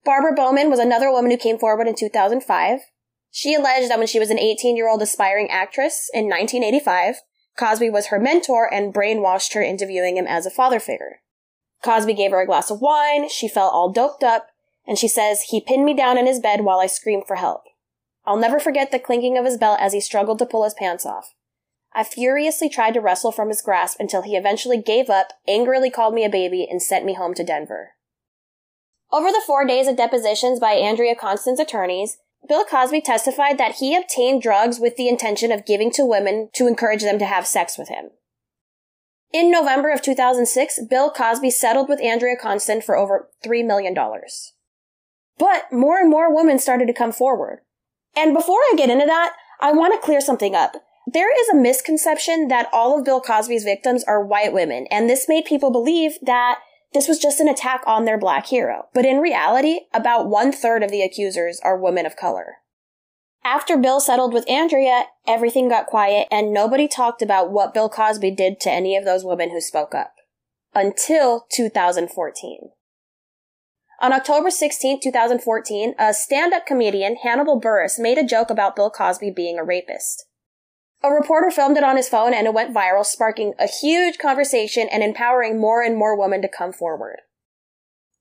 Barbara 0.04 0.34
Bowman 0.34 0.68
was 0.68 0.78
another 0.78 1.11
woman 1.11 1.30
who 1.30 1.37
came 1.38 1.58
forward 1.58 1.88
in 1.88 1.94
2005. 1.94 2.80
She 3.30 3.54
alleged 3.54 3.90
that 3.90 3.99
when 3.99 4.06
she 4.06 4.18
was 4.18 4.30
an 4.30 4.38
18 4.38 4.76
year 4.76 4.88
old 4.88 5.02
aspiring 5.02 5.50
actress 5.50 6.11
in 6.12 6.25
1985, 6.25 7.16
Cosby 7.56 7.88
was 7.88 8.06
her 8.06 8.18
mentor 8.18 8.73
and 8.73 8.92
brainwashed 8.92 9.54
her 9.54 9.62
into 9.62 9.87
viewing 9.87 10.16
him 10.16 10.26
as 10.26 10.44
a 10.44 10.50
father 10.50 10.78
figure. 10.78 11.20
Cosby 11.82 12.14
gave 12.14 12.32
her 12.32 12.40
a 12.40 12.46
glass 12.46 12.70
of 12.70 12.80
wine, 12.80 13.28
she 13.28 13.49
felt 13.49 13.73
all 13.73 13.90
doped 13.90 14.23
up, 14.23 14.49
and 14.87 14.99
she 14.99 15.08
says, 15.08 15.42
he 15.42 15.61
pinned 15.61 15.84
me 15.84 15.94
down 15.94 16.18
in 16.18 16.26
his 16.26 16.40
bed 16.40 16.62
while 16.62 16.80
I 16.80 16.87
screamed 16.87 17.25
for 17.26 17.37
help. 17.37 17.62
I'll 18.26 18.37
never 18.37 18.58
forget 18.58 18.90
the 18.90 18.99
clinking 18.99 19.38
of 19.38 19.44
his 19.44 19.58
belt 19.58 19.78
as 19.80 19.92
he 19.92 20.00
struggled 20.00 20.38
to 20.38 20.46
pull 20.46 20.64
his 20.64 20.75
pants 20.75 21.06
off. 21.06 21.34
I 21.92 22.04
furiously 22.04 22.68
tried 22.68 22.94
to 22.94 23.00
wrestle 23.00 23.32
from 23.32 23.49
his 23.49 23.62
grasp 23.62 23.99
until 24.00 24.23
he 24.23 24.37
eventually 24.37 24.80
gave 24.80 25.08
up, 25.08 25.28
angrily 25.46 25.90
called 25.90 26.14
me 26.14 26.25
a 26.25 26.30
baby, 26.30 26.66
and 26.68 26.82
sent 26.82 27.04
me 27.04 27.14
home 27.14 27.34
to 27.34 27.44
Denver. 27.44 27.93
Over 29.12 29.28
the 29.28 29.42
four 29.46 29.64
days 29.66 29.87
of 29.87 29.96
depositions 29.96 30.58
by 30.58 30.73
Andrea 30.73 31.14
Constand's 31.14 31.61
attorneys, 31.61 32.18
Bill 32.49 32.64
Cosby 32.64 33.00
testified 33.00 33.58
that 33.58 33.76
he 33.76 33.96
obtained 33.96 34.42
drugs 34.42 34.78
with 34.78 34.96
the 34.96 35.08
intention 35.08 35.50
of 35.50 35.64
giving 35.64 35.90
to 35.92 36.04
women 36.04 36.50
to 36.54 36.66
encourage 36.66 37.02
them 37.02 37.18
to 37.18 37.26
have 37.26 37.46
sex 37.46 37.78
with 37.78 37.88
him. 37.88 38.11
In 39.32 39.50
November 39.50 39.90
of 39.90 40.02
2006, 40.02 40.80
Bill 40.88 41.11
Cosby 41.11 41.50
settled 41.50 41.88
with 41.88 42.00
Andrea 42.00 42.37
Constand 42.40 42.84
for 42.84 42.96
over 42.96 43.30
$3 43.44 43.66
million. 43.66 43.94
But 45.38 45.73
more 45.73 45.99
and 45.99 46.11
more 46.11 46.34
women 46.34 46.58
started 46.58 46.87
to 46.87 46.92
come 46.92 47.12
forward. 47.12 47.61
And 48.14 48.34
before 48.34 48.58
I 48.58 48.75
get 48.76 48.90
into 48.90 49.06
that, 49.06 49.34
I 49.61 49.73
want 49.73 49.94
to 49.94 50.04
clear 50.04 50.20
something 50.20 50.54
up. 50.54 50.75
There 51.06 51.32
is 51.40 51.49
a 51.49 51.56
misconception 51.56 52.49
that 52.49 52.68
all 52.73 52.99
of 52.99 53.04
Bill 53.04 53.20
Cosby's 53.20 53.64
victims 53.64 54.04
are 54.04 54.25
white 54.25 54.52
women, 54.52 54.87
and 54.90 55.08
this 55.08 55.28
made 55.28 55.44
people 55.44 55.70
believe 55.70 56.18
that 56.23 56.61
this 56.94 57.08
was 57.08 57.18
just 57.18 57.40
an 57.40 57.48
attack 57.48 57.82
on 57.86 58.04
their 58.04 58.18
black 58.18 58.46
hero. 58.46 58.86
But 58.94 59.04
in 59.04 59.18
reality, 59.18 59.80
about 59.92 60.28
one 60.28 60.52
third 60.52 60.82
of 60.82 60.90
the 60.90 61.02
accusers 61.02 61.60
are 61.62 61.76
women 61.76 62.06
of 62.06 62.16
color. 62.16 62.54
After 63.44 63.76
Bill 63.76 64.00
settled 64.00 64.32
with 64.32 64.48
Andrea, 64.48 65.04
everything 65.26 65.68
got 65.68 65.86
quiet 65.86 66.28
and 66.30 66.52
nobody 66.52 66.88
talked 66.88 67.20
about 67.20 67.50
what 67.50 67.74
Bill 67.74 67.90
Cosby 67.90 68.30
did 68.30 68.58
to 68.60 68.70
any 68.70 68.96
of 68.96 69.04
those 69.04 69.24
women 69.24 69.50
who 69.50 69.60
spoke 69.60 69.94
up. 69.94 70.14
Until 70.74 71.44
2014. 71.52 72.70
On 74.00 74.12
October 74.12 74.50
16, 74.50 75.00
2014, 75.02 75.94
a 75.98 76.14
stand-up 76.14 76.66
comedian, 76.66 77.16
Hannibal 77.22 77.60
Buress, 77.60 77.98
made 77.98 78.18
a 78.18 78.24
joke 78.24 78.50
about 78.50 78.76
Bill 78.76 78.90
Cosby 78.90 79.30
being 79.30 79.58
a 79.58 79.64
rapist. 79.64 80.26
A 81.04 81.11
reporter 81.11 81.50
filmed 81.50 81.76
it 81.76 81.84
on 81.84 81.99
his 81.99 82.08
phone 82.08 82.32
and 82.32 82.46
it 82.46 82.54
went 82.54 82.75
viral, 82.75 83.04
sparking 83.04 83.52
a 83.58 83.66
huge 83.66 84.16
conversation 84.16 84.88
and 84.90 85.02
empowering 85.02 85.61
more 85.61 85.82
and 85.82 85.99
more 85.99 86.18
women 86.18 86.40
to 86.40 86.49
come 86.49 86.73
forward. 86.73 87.18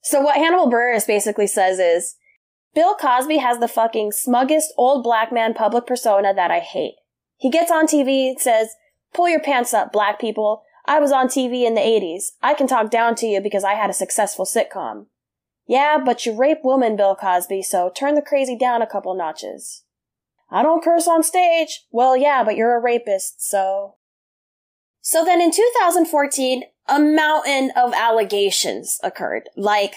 So 0.02 0.20
what 0.20 0.36
Hannibal 0.36 0.70
Buress 0.70 1.08
basically 1.08 1.48
says 1.48 1.80
is, 1.80 2.16
Bill 2.75 2.94
Cosby 2.96 3.38
has 3.38 3.60
the 3.60 3.70
fucking 3.70 4.12
smuggest 4.12 4.74
old 4.78 5.02
black 5.02 5.32
man 5.32 5.54
public 5.54 5.88
persona 5.88 6.34
that 6.34 6.52
I 6.52 6.60
hate. 6.60 6.96
He 7.38 7.50
gets 7.50 7.72
on 7.72 7.88
TV, 7.88 8.38
says, 8.38 8.75
pull 9.13 9.30
your 9.30 9.40
pants 9.40 9.74
up, 9.74 9.94
black 9.94 10.20
people. 10.20 10.63
I 10.86 11.00
was 11.00 11.13
on 11.13 11.28
TV 11.28 11.66
in 11.66 11.75
the 11.75 11.82
80s. 11.82 12.32
I 12.42 12.54
can 12.54 12.68
talk 12.68 12.92
down 12.92 13.16
to 13.16 13.25
you 13.25 13.40
because 13.40 13.63
I 13.63 13.75
had 13.75 13.92
a 13.92 13.94
successful 13.94 14.46
sitcom. 14.46 15.06
Yeah, 15.66 16.00
but 16.04 16.25
you 16.25 16.36
rape 16.36 16.60
women, 16.66 16.98
Bill 16.98 17.16
Cosby, 17.16 17.62
so 17.62 17.90
turn 17.96 18.16
the 18.16 18.22
crazy 18.22 18.58
down 18.58 18.82
a 18.82 18.88
couple 18.88 19.16
notches. 19.16 19.83
I 20.53 20.62
don't 20.62 20.83
curse 20.83 21.07
on 21.07 21.24
stage. 21.24 21.86
Well, 21.91 22.15
yeah, 22.15 22.43
but 22.43 22.55
you're 22.55 22.77
a 22.77 22.81
rapist, 22.81 23.41
so. 23.41 23.95
So 25.01 25.25
then 25.25 25.41
in 25.41 25.51
2014, 25.51 26.63
a 26.88 27.00
mountain 27.00 27.72
of 27.75 27.93
allegations 27.93 29.00
occurred. 29.03 29.50
Like, 29.57 29.95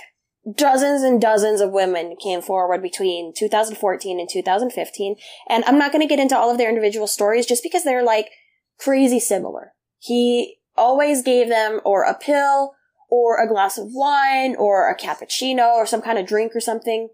dozens 0.51 1.03
and 1.03 1.21
dozens 1.21 1.61
of 1.61 1.73
women 1.73 2.17
came 2.23 2.41
forward 2.41 2.81
between 2.81 3.35
2014 3.37 4.19
and 4.19 4.29
2015. 4.29 5.17
And 5.49 5.63
I'm 5.67 5.79
not 5.79 5.93
going 5.93 6.03
to 6.03 6.09
get 6.09 6.21
into 6.21 6.37
all 6.37 6.51
of 6.51 6.57
their 6.57 6.71
individual 6.71 7.07
stories 7.07 7.45
just 7.45 7.63
because 7.63 7.85
they're 7.85 8.05
like 8.05 8.31
crazy 8.79 9.21
similar. 9.21 9.73
He 9.99 10.57
always 10.75 11.23
gave 11.23 11.49
them 11.51 11.81
or 11.85 12.05
a 12.05 12.15
pill 12.15 12.73
or 13.11 13.43
a 13.43 13.49
glass 13.49 13.77
of 13.77 13.89
wine 13.91 14.57
or 14.57 14.89
a 14.89 14.97
cappuccino 14.97 15.75
or 15.75 15.85
some 15.85 16.03
kind 16.03 16.19
of 16.19 16.27
drink 16.27 16.53
or 16.55 16.61
something 16.61 17.09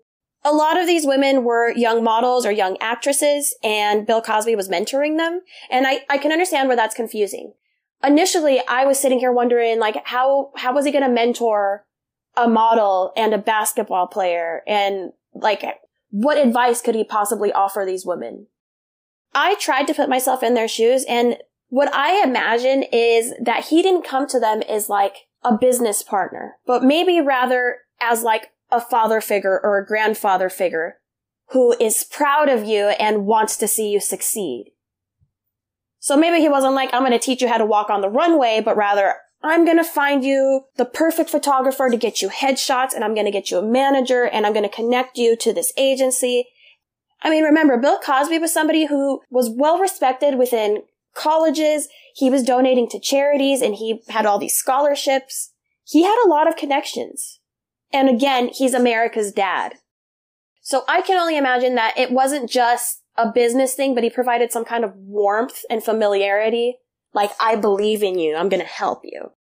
a 0.45 0.53
lot 0.53 0.79
of 0.79 0.87
these 0.87 1.07
women 1.07 1.45
were 1.45 1.73
young 1.77 2.03
models 2.03 2.45
or 2.45 2.51
young 2.51 2.77
actresses 2.81 3.55
and 3.63 4.07
Bill 4.07 4.21
Cosby 4.21 4.57
was 4.57 4.69
mentoring 4.69 5.17
them. 5.17 5.41
And 5.71 5.87
I, 5.87 6.01
I 6.11 6.19
can 6.19 6.33
understand 6.33 6.69
where 6.69 6.77
that's 6.77 6.95
confusing. 6.95 7.55
Initially, 8.03 8.61
I 8.67 8.85
was 8.85 8.99
sitting 8.99 9.21
here 9.21 9.33
wondering, 9.33 9.79
like, 9.79 10.05
how, 10.07 10.51
how 10.57 10.75
was 10.75 10.85
he 10.85 10.91
going 10.91 11.05
to 11.05 11.11
mentor 11.11 11.85
a 12.37 12.49
model 12.49 13.13
and 13.17 13.33
a 13.33 13.39
basketball 13.39 14.09
player? 14.09 14.63
And 14.67 15.13
like, 15.33 15.63
what 16.11 16.39
advice 16.39 16.83
could 16.83 16.97
he 16.97 17.05
possibly 17.05 17.53
offer 17.53 17.85
these 17.87 18.05
women? 18.05 18.49
I 19.35 19.55
tried 19.55 19.87
to 19.87 19.95
put 19.95 20.09
myself 20.09 20.43
in 20.43 20.55
their 20.55 20.69
shoes 20.69 21.05
and 21.09 21.39
what 21.73 21.95
I 21.95 22.23
imagine 22.23 22.85
is 22.93 23.33
that 23.41 23.65
he 23.67 23.81
didn't 23.81 24.05
come 24.05 24.27
to 24.27 24.39
them 24.39 24.61
as 24.69 24.91
like 24.91 25.29
a 25.43 25.57
business 25.57 26.03
partner, 26.03 26.57
but 26.67 26.85
maybe 26.85 27.19
rather 27.19 27.79
as 27.99 28.23
like 28.23 28.49
a 28.73 28.81
father 28.81 29.21
figure 29.21 29.61
or 29.63 29.79
a 29.79 29.87
grandfather 29.87 30.49
figure 30.49 30.97
who 31.51 31.77
is 31.79 32.05
proud 32.05 32.49
of 32.49 32.65
you 32.65 32.89
and 32.99 33.27
wants 33.27 33.57
to 33.59 33.69
see 33.69 33.91
you 33.91 34.01
succeed. 34.01 34.73
So 35.99 36.17
maybe 36.17 36.41
he 36.41 36.49
wasn't 36.49 36.75
like, 36.75 36.93
I'm 36.93 37.03
going 37.03 37.13
to 37.13 37.19
teach 37.19 37.43
you 37.43 37.49
how 37.49 37.59
to 37.59 37.67
walk 37.67 37.91
on 37.91 38.01
the 38.01 38.11
runway, 38.11 38.61
but 38.65 38.77
rather, 38.77 39.15
I'm 39.43 39.65
going 39.65 39.77
to 39.77 39.85
find 39.85 40.25
you 40.25 40.63
the 40.77 40.85
perfect 40.85 41.31
photographer 41.31 41.91
to 41.91 41.97
get 41.97 42.23
you 42.23 42.29
headshots 42.29 42.95
and 42.95 43.05
I'm 43.05 43.15
going 43.15 43.27
to 43.27 43.33
get 43.33 43.51
you 43.51 43.59
a 43.59 43.63
manager 43.63 44.25
and 44.25 44.47
I'm 44.47 44.53
going 44.53 44.69
to 44.69 44.75
connect 44.75 45.19
you 45.19 45.37
to 45.37 45.53
this 45.53 45.73
agency. 45.77 46.47
I 47.23 47.31
mean, 47.31 47.45
remember, 47.45 47.77
Bill 47.77 47.99
Cosby 47.99 48.39
was 48.39 48.53
somebody 48.53 48.87
who 48.87 49.21
was 49.31 49.51
well 49.51 49.79
respected 49.79 50.39
within 50.39 50.83
colleges. 51.15 51.89
He 52.15 52.31
was 52.31 52.43
donating 52.43 52.89
to 52.91 53.01
charities 53.01 53.63
and 53.63 53.75
he 53.75 54.03
had 54.09 54.27
all 54.27 54.39
these 54.39 54.57
scholarships. 54.57 55.53
He 55.85 56.03
had 56.03 56.21
a 56.25 56.29
lot 56.29 56.49
of 56.49 56.57
connections. 56.57 57.41
And 57.93 58.09
again, 58.09 58.49
he's 58.49 58.75
America's 58.75 59.33
dad. 59.33 59.75
So 60.63 60.85
I 60.89 61.03
can 61.03 61.19
only 61.19 61.37
imagine 61.37 61.75
that 61.75 61.99
it 61.99 62.11
wasn't 62.11 62.49
just 62.49 63.03
a 63.17 63.31
business 63.31 63.75
thing, 63.75 63.95
but 63.95 64.05
he 64.05 64.11
provided 64.11 64.53
some 64.53 64.65
kind 64.65 64.85
of 64.85 64.97
warmth 64.97 65.63
and 65.69 65.83
familiarity. 65.83 66.79
Like, 67.13 67.33
I 67.41 67.57
believe 67.57 68.03
in 68.03 68.19
you. 68.19 68.37
I'm 68.37 68.49
going 68.49 68.63
to 68.63 68.67
help 68.67 69.01
you. 69.05 69.33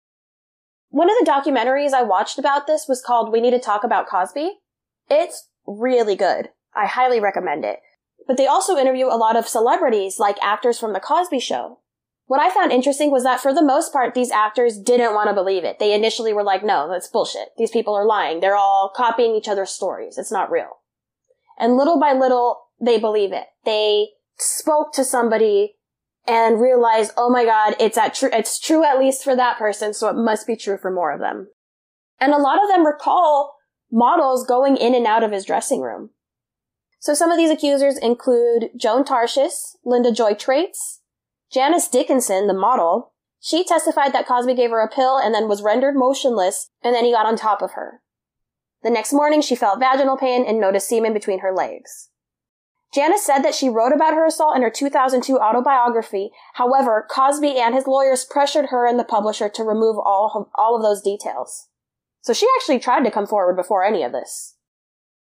One 0.89 1.09
of 1.09 1.17
the 1.21 1.31
documentaries 1.31 1.93
I 1.93 2.03
watched 2.03 2.39
about 2.39 2.67
this 2.67 2.87
was 2.89 3.03
called 3.03 3.31
We 3.31 3.41
Need 3.41 3.53
to 3.53 3.61
Talk 3.61 3.85
About 3.85 4.09
Cosby. 4.09 4.59
It's 5.09 5.49
really 5.67 6.17
good. 6.17 6.49
I 6.75 6.87
highly 6.87 7.21
recommend 7.21 7.65
it. 7.65 7.79
But 8.27 8.37
they 8.37 8.47
also 8.47 8.77
interview 8.77 9.07
a 9.07 9.17
lot 9.17 9.37
of 9.37 9.47
celebrities, 9.47 10.19
like 10.19 10.37
actors 10.43 10.79
from 10.79 10.93
The 10.93 11.01
Cosby 11.01 11.39
Show. 11.39 11.79
What 12.31 12.39
I 12.39 12.55
found 12.55 12.71
interesting 12.71 13.11
was 13.11 13.25
that 13.25 13.41
for 13.41 13.53
the 13.53 13.61
most 13.61 13.93
part, 13.93 14.15
these 14.15 14.31
actors 14.31 14.79
didn't 14.79 15.15
want 15.15 15.29
to 15.29 15.35
believe 15.35 15.65
it. 15.65 15.81
They 15.81 15.93
initially 15.93 16.33
were 16.33 16.45
like, 16.45 16.63
no, 16.63 16.89
that's 16.89 17.09
bullshit. 17.09 17.49
These 17.59 17.73
people 17.73 17.93
are 17.97 18.07
lying. 18.07 18.39
They're 18.39 18.55
all 18.55 18.93
copying 18.95 19.35
each 19.35 19.49
other's 19.49 19.71
stories. 19.71 20.17
It's 20.17 20.31
not 20.31 20.49
real. 20.49 20.79
And 21.59 21.77
little 21.77 21.99
by 21.99 22.13
little, 22.13 22.61
they 22.81 23.01
believe 23.01 23.33
it. 23.33 23.47
They 23.65 24.11
spoke 24.39 24.93
to 24.93 25.03
somebody 25.03 25.75
and 26.25 26.61
realized, 26.61 27.11
oh 27.17 27.31
my 27.31 27.45
god, 27.45 27.75
it's 27.81 27.99
at 27.99 28.15
true, 28.15 28.31
it's 28.33 28.61
true 28.61 28.85
at 28.85 29.01
least 29.01 29.25
for 29.25 29.35
that 29.35 29.59
person, 29.59 29.93
so 29.93 30.07
it 30.09 30.15
must 30.15 30.47
be 30.47 30.55
true 30.55 30.79
for 30.79 30.93
more 30.93 31.11
of 31.11 31.19
them. 31.19 31.49
And 32.21 32.33
a 32.33 32.39
lot 32.39 32.63
of 32.63 32.69
them 32.69 32.87
recall 32.87 33.57
models 33.91 34.47
going 34.47 34.77
in 34.77 34.95
and 34.95 35.05
out 35.05 35.25
of 35.25 35.33
his 35.33 35.45
dressing 35.45 35.81
room. 35.81 36.11
So 37.01 37.13
some 37.13 37.33
of 37.33 37.39
these 37.39 37.51
accusers 37.51 37.99
include 37.99 38.71
Joan 38.77 39.03
Tarshis, 39.03 39.75
Linda 39.85 40.13
Joy 40.13 40.35
Traitz, 40.35 41.00
Janice 41.53 41.89
Dickinson, 41.89 42.47
the 42.47 42.55
model, 42.55 43.13
she 43.41 43.65
testified 43.65 44.13
that 44.13 44.27
Cosby 44.27 44.55
gave 44.55 44.71
her 44.71 44.81
a 44.81 44.89
pill 44.89 45.17
and 45.17 45.35
then 45.35 45.49
was 45.49 45.63
rendered 45.63 45.97
motionless, 45.97 46.71
and 46.83 46.95
then 46.95 47.05
he 47.05 47.13
got 47.13 47.27
on 47.27 47.37
top 47.37 47.63
of 47.63 47.73
her. 47.73 48.03
The 48.83 48.91
next 48.91 49.13
morning, 49.13 49.41
she 49.41 49.57
felt 49.57 49.81
vaginal 49.81 50.17
pain 50.17 50.45
and 50.47 50.61
noticed 50.61 50.89
semen 50.89 51.13
between 51.13 51.41
her 51.41 51.53
legs. 51.53 52.11
Janice 52.93 53.25
said 53.25 53.41
that 53.41 53.55
she 53.55 53.69
wrote 53.69 53.93
about 53.93 54.15
her 54.15 54.27
assault 54.27 54.57
in 54.57 54.63
her 54.63 54.71
2002 54.71 55.39
autobiography. 55.39 56.31
However, 56.55 57.07
Cosby 57.09 57.59
and 57.59 57.75
his 57.75 57.87
lawyers 57.87 58.25
pressured 58.25 58.67
her 58.67 58.87
and 58.87 58.99
the 58.99 59.05
publisher 59.05 59.49
to 59.49 59.63
remove 59.63 59.97
all, 59.99 60.51
all 60.57 60.77
of 60.77 60.83
those 60.83 61.01
details. 61.01 61.69
So 62.23 62.33
she 62.33 62.49
actually 62.57 62.81
tried 62.81 63.05
to 63.05 63.11
come 63.11 63.27
forward 63.27 63.57
before 63.57 63.85
any 63.85 64.03
of 64.03 64.13
this. 64.13 64.57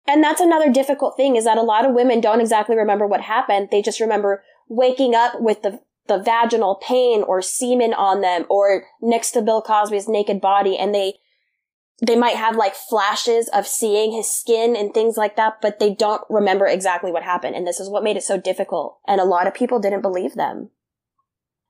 And 0.07 0.23
that's 0.23 0.41
another 0.41 0.71
difficult 0.71 1.15
thing 1.15 1.35
is 1.35 1.45
that 1.45 1.59
a 1.59 1.63
lot 1.63 1.85
of 1.85 1.93
women 1.93 2.19
don't 2.19 2.41
exactly 2.41 2.75
remember 2.75 3.05
what 3.05 3.21
happened. 3.21 3.69
They 3.69 3.83
just 3.83 3.99
remember 3.99 4.43
waking 4.67 5.13
up 5.13 5.39
with 5.39 5.61
the 5.61 5.79
the 6.07 6.19
vaginal 6.19 6.75
pain 6.75 7.23
or 7.23 7.41
semen 7.41 7.93
on 7.93 8.21
them 8.21 8.45
or 8.49 8.85
next 9.01 9.31
to 9.31 9.41
Bill 9.41 9.61
Cosby's 9.61 10.07
naked 10.07 10.41
body 10.41 10.77
and 10.77 10.93
they 10.93 11.15
they 12.01 12.15
might 12.15 12.35
have 12.35 12.55
like 12.55 12.73
flashes 12.73 13.47
of 13.49 13.67
seeing 13.67 14.11
his 14.11 14.29
skin 14.29 14.75
and 14.75 14.91
things 14.91 15.17
like 15.17 15.35
that, 15.35 15.57
but 15.61 15.79
they 15.79 15.93
don't 15.93 16.23
remember 16.29 16.65
exactly 16.65 17.11
what 17.11 17.21
happened. 17.21 17.55
And 17.55 17.65
this 17.65 17.79
is 17.79 17.89
what 17.89 18.03
made 18.03 18.17
it 18.17 18.23
so 18.23 18.39
difficult. 18.39 18.97
And 19.07 19.21
a 19.21 19.25
lot 19.25 19.45
of 19.45 19.53
people 19.53 19.79
didn't 19.79 20.01
believe 20.01 20.33
them. 20.33 20.71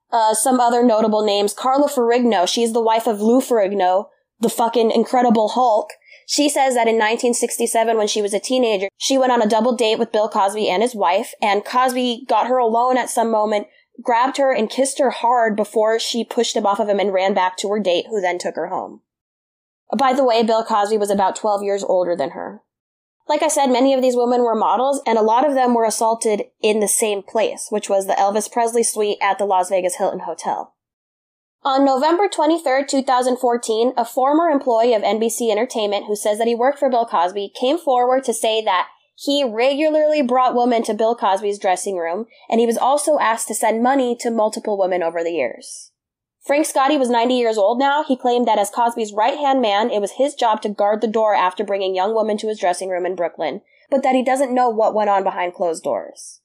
Uh, 0.10 0.34
some 0.34 0.60
other 0.60 0.84
notable 0.84 1.26
names, 1.26 1.54
Carla 1.54 1.90
Ferrigno. 1.90 2.48
She's 2.48 2.72
the 2.72 2.82
wife 2.82 3.08
of 3.08 3.22
Lou 3.22 3.42
Ferrigno, 3.42 4.06
the 4.40 4.50
fucking 4.50 4.92
incredible 4.92 5.50
Hulk. 5.50 5.90
She 6.28 6.48
says 6.48 6.76
that 6.76 6.88
in 6.88 6.96
1967, 6.96 7.98
when 7.98 8.08
she 8.08 8.22
was 8.22 8.34
a 8.34 8.40
teenager, 8.40 8.88
she 8.98 9.18
went 9.18 9.34
on 9.34 9.42
a 9.42 9.50
double 9.50 9.76
date 9.76 10.00
with 10.00 10.14
Bill 10.14 10.30
Cosby 10.30 10.70
and 10.70 10.82
his 10.82 10.96
wife, 10.96 11.34
and 11.42 11.66
Cosby 11.66 12.26
got 12.28 12.48
her 12.48 12.58
alone 12.58 12.98
at 12.98 13.10
some 13.10 13.30
moment, 13.30 13.68
grabbed 14.02 14.38
her 14.38 14.54
and 14.54 14.70
kissed 14.70 15.00
her 15.00 15.10
hard 15.10 15.56
before 15.56 16.00
she 16.00 16.24
pushed 16.24 16.56
him 16.56 16.66
off 16.66 16.80
of 16.80 16.88
him 16.88 17.00
and 17.00 17.14
ran 17.14 17.34
back 17.34 17.58
to 17.58 17.70
her 17.70 17.80
date, 17.80 18.06
who 18.10 18.22
then 18.22 18.38
took 18.38 18.56
her 18.56 18.68
home. 18.68 19.02
By 19.98 20.14
the 20.14 20.24
way, 20.24 20.44
Bill 20.44 20.64
Cosby 20.64 20.98
was 20.98 21.10
about 21.10 21.36
12 21.36 21.64
years 21.64 21.84
older 21.84 22.16
than 22.16 22.32
her. 22.32 22.62
Like 23.28 23.44
I 23.44 23.48
said, 23.48 23.68
many 23.68 23.94
of 23.94 24.02
these 24.02 24.16
women 24.16 24.42
were 24.42 24.56
models, 24.56 25.02
and 25.06 25.18
a 25.18 25.22
lot 25.22 25.48
of 25.48 25.54
them 25.54 25.74
were 25.74 25.86
assaulted 25.86 26.44
in 26.62 26.80
the 26.80 26.88
same 26.88 27.22
place, 27.22 27.68
which 27.70 27.90
was 27.90 28.08
the 28.08 28.14
Elvis 28.14 28.52
Presley 28.52 28.84
suite 28.84 29.18
at 29.22 29.38
the 29.38 29.46
Las 29.46 29.70
Vegas 29.70 29.96
Hilton 29.96 30.22
Hotel. 30.22 30.74
On 31.64 31.86
November 31.86 32.28
23, 32.28 32.86
2014, 32.88 33.94
a 33.96 34.04
former 34.04 34.50
employee 34.50 34.96
of 34.96 35.04
NBC 35.04 35.52
Entertainment 35.52 36.08
who 36.08 36.16
says 36.16 36.40
that 36.40 36.48
he 36.48 36.56
worked 36.56 36.80
for 36.80 36.90
Bill 36.90 37.06
Cosby 37.06 37.54
came 37.58 37.78
forward 37.78 38.24
to 38.24 38.34
say 38.34 38.64
that 38.64 38.88
he 39.24 39.44
regularly 39.44 40.24
brought 40.24 40.56
women 40.56 40.82
to 40.82 40.96
Bill 40.96 41.16
Cosby's 41.16 41.60
dressing 41.60 41.96
room, 41.96 42.25
and 42.50 42.60
he 42.60 42.66
was 42.66 42.78
also 42.78 43.20
asked 43.20 43.48
to 43.50 43.54
send 43.54 43.84
money 43.84 44.18
to 44.20 44.32
multiple 44.32 44.80
women 44.80 45.04
over 45.04 45.24
the 45.24 45.30
years. 45.30 45.92
Frank 46.44 46.66
Scotti 46.66 46.98
was 46.98 47.12
90 47.12 47.36
years 47.36 47.56
old 47.56 47.78
now. 47.78 48.04
He 48.04 48.18
claimed 48.18 48.48
that 48.48 48.58
as 48.58 48.72
Cosby's 48.72 49.13
right 49.13 49.38
hand 49.38 49.62
man, 49.62 49.92
it 49.92 50.01
was 50.01 50.13
his 50.13 50.34
job 50.34 50.63
to 50.63 50.70
guard 50.70 51.01
the 51.01 51.08
door 51.08 51.36
after 51.36 51.63
bringing 51.63 51.94
young 51.94 52.16
women 52.16 52.36
to 52.38 52.48
his 52.48 52.60
dressing 52.60 52.90
room 52.90 53.06
in 53.06 53.16
Brooklyn, 53.16 53.62
but 53.92 54.01
that 54.01 54.16
he 54.16 54.24
doesn't 54.24 54.56
know 54.56 54.70
what 54.70 54.96
went 54.96 55.12
on 55.12 55.24
behind 55.24 55.54
closed 55.54 55.84
doors. 55.84 56.42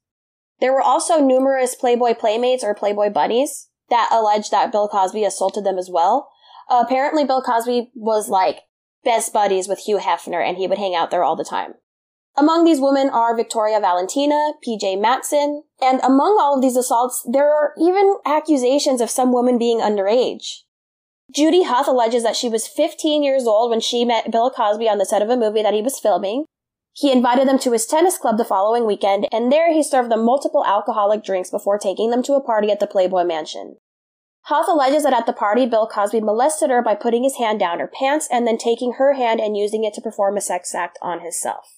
There 0.61 0.75
were 0.75 0.83
also 0.83 1.19
numerous 1.19 1.75
Playboy 1.75 2.13
playmates 2.17 2.63
or 2.63 2.75
Playboy 2.75 3.09
buddies 3.09 3.69
that 3.89 4.11
alleged 4.13 4.51
that 4.51 4.71
Bill 4.71 4.87
Cosby 4.87 5.25
assaulted 5.25 5.65
them 5.65 5.79
as 5.79 5.89
well. 5.91 6.29
Apparently, 6.69 7.25
Bill 7.25 7.41
Cosby 7.41 7.93
was 7.95 8.29
like 8.29 8.65
best 9.03 9.33
buddies 9.33 9.67
with 9.67 9.79
Hugh 9.79 9.99
Hefner 9.99 10.47
and 10.47 10.59
he 10.59 10.67
would 10.67 10.77
hang 10.77 10.95
out 10.95 11.11
there 11.11 11.25
all 11.25 11.37
the 11.37 11.45
time. 11.45 11.77
Among 12.39 12.65
these 12.65 12.81
women 12.81 13.09
are 13.09 13.35
Victoria 13.35 13.81
Valentina, 13.81 14.53
PJ 14.67 15.01
Matson, 15.01 15.63
and 15.81 16.01
among 16.03 16.37
all 16.39 16.57
of 16.57 16.61
these 16.61 16.77
assaults, 16.77 17.27
there 17.31 17.51
are 17.51 17.73
even 17.81 18.17
accusations 18.27 19.01
of 19.01 19.09
some 19.09 19.33
women 19.33 19.57
being 19.57 19.79
underage. 19.79 20.65
Judy 21.35 21.63
Huth 21.65 21.89
alleges 21.89 22.23
that 22.25 22.37
she 22.37 22.51
was 22.51 22.69
15 22.69 23.23
years 23.23 23.47
old 23.47 23.71
when 23.71 23.81
she 23.81 24.05
met 24.05 24.31
Bill 24.31 24.51
Cosby 24.51 24.89
on 24.89 24.99
the 24.99 25.07
set 25.07 25.23
of 25.23 25.31
a 25.31 25.37
movie 25.37 25.63
that 25.63 25.73
he 25.73 25.81
was 25.81 25.99
filming. 25.99 26.45
He 26.93 27.11
invited 27.11 27.49
them 27.49 27.59
to 27.61 27.73
his 27.73 27.87
tennis 27.87 28.19
club 28.19 28.37
the 28.37 28.45
following 28.45 28.87
weekend, 28.87 29.27
and 29.33 29.51
there 29.51 29.73
he 29.73 29.83
served 29.83 30.11
them 30.11 30.25
multiple 30.25 30.65
alcoholic 30.65 31.25
drinks 31.25 31.51
before 31.51 31.79
taking 31.79 32.11
them 32.11 32.23
to 32.25 32.35
a 32.35 32.43
party 32.43 32.71
at 32.71 32.81
the 32.81 32.87
Playboy 32.87 33.25
Mansion. 33.25 33.77
Huth 34.43 34.69
alleges 34.69 35.03
that 35.03 35.13
at 35.13 35.27
the 35.27 35.33
party, 35.33 35.67
Bill 35.67 35.89
Cosby 35.89 36.21
molested 36.21 36.71
her 36.71 36.83
by 36.83 36.95
putting 36.95 37.25
his 37.25 37.37
hand 37.37 37.59
down 37.59 37.81
her 37.81 37.91
pants 37.93 38.29
and 38.31 38.47
then 38.47 38.59
taking 38.59 38.93
her 38.93 39.15
hand 39.15 39.41
and 39.41 39.57
using 39.57 39.85
it 39.85 39.95
to 39.95 40.01
perform 40.01 40.37
a 40.37 40.41
sex 40.41 40.75
act 40.75 40.99
on 41.03 41.21
himself. 41.21 41.76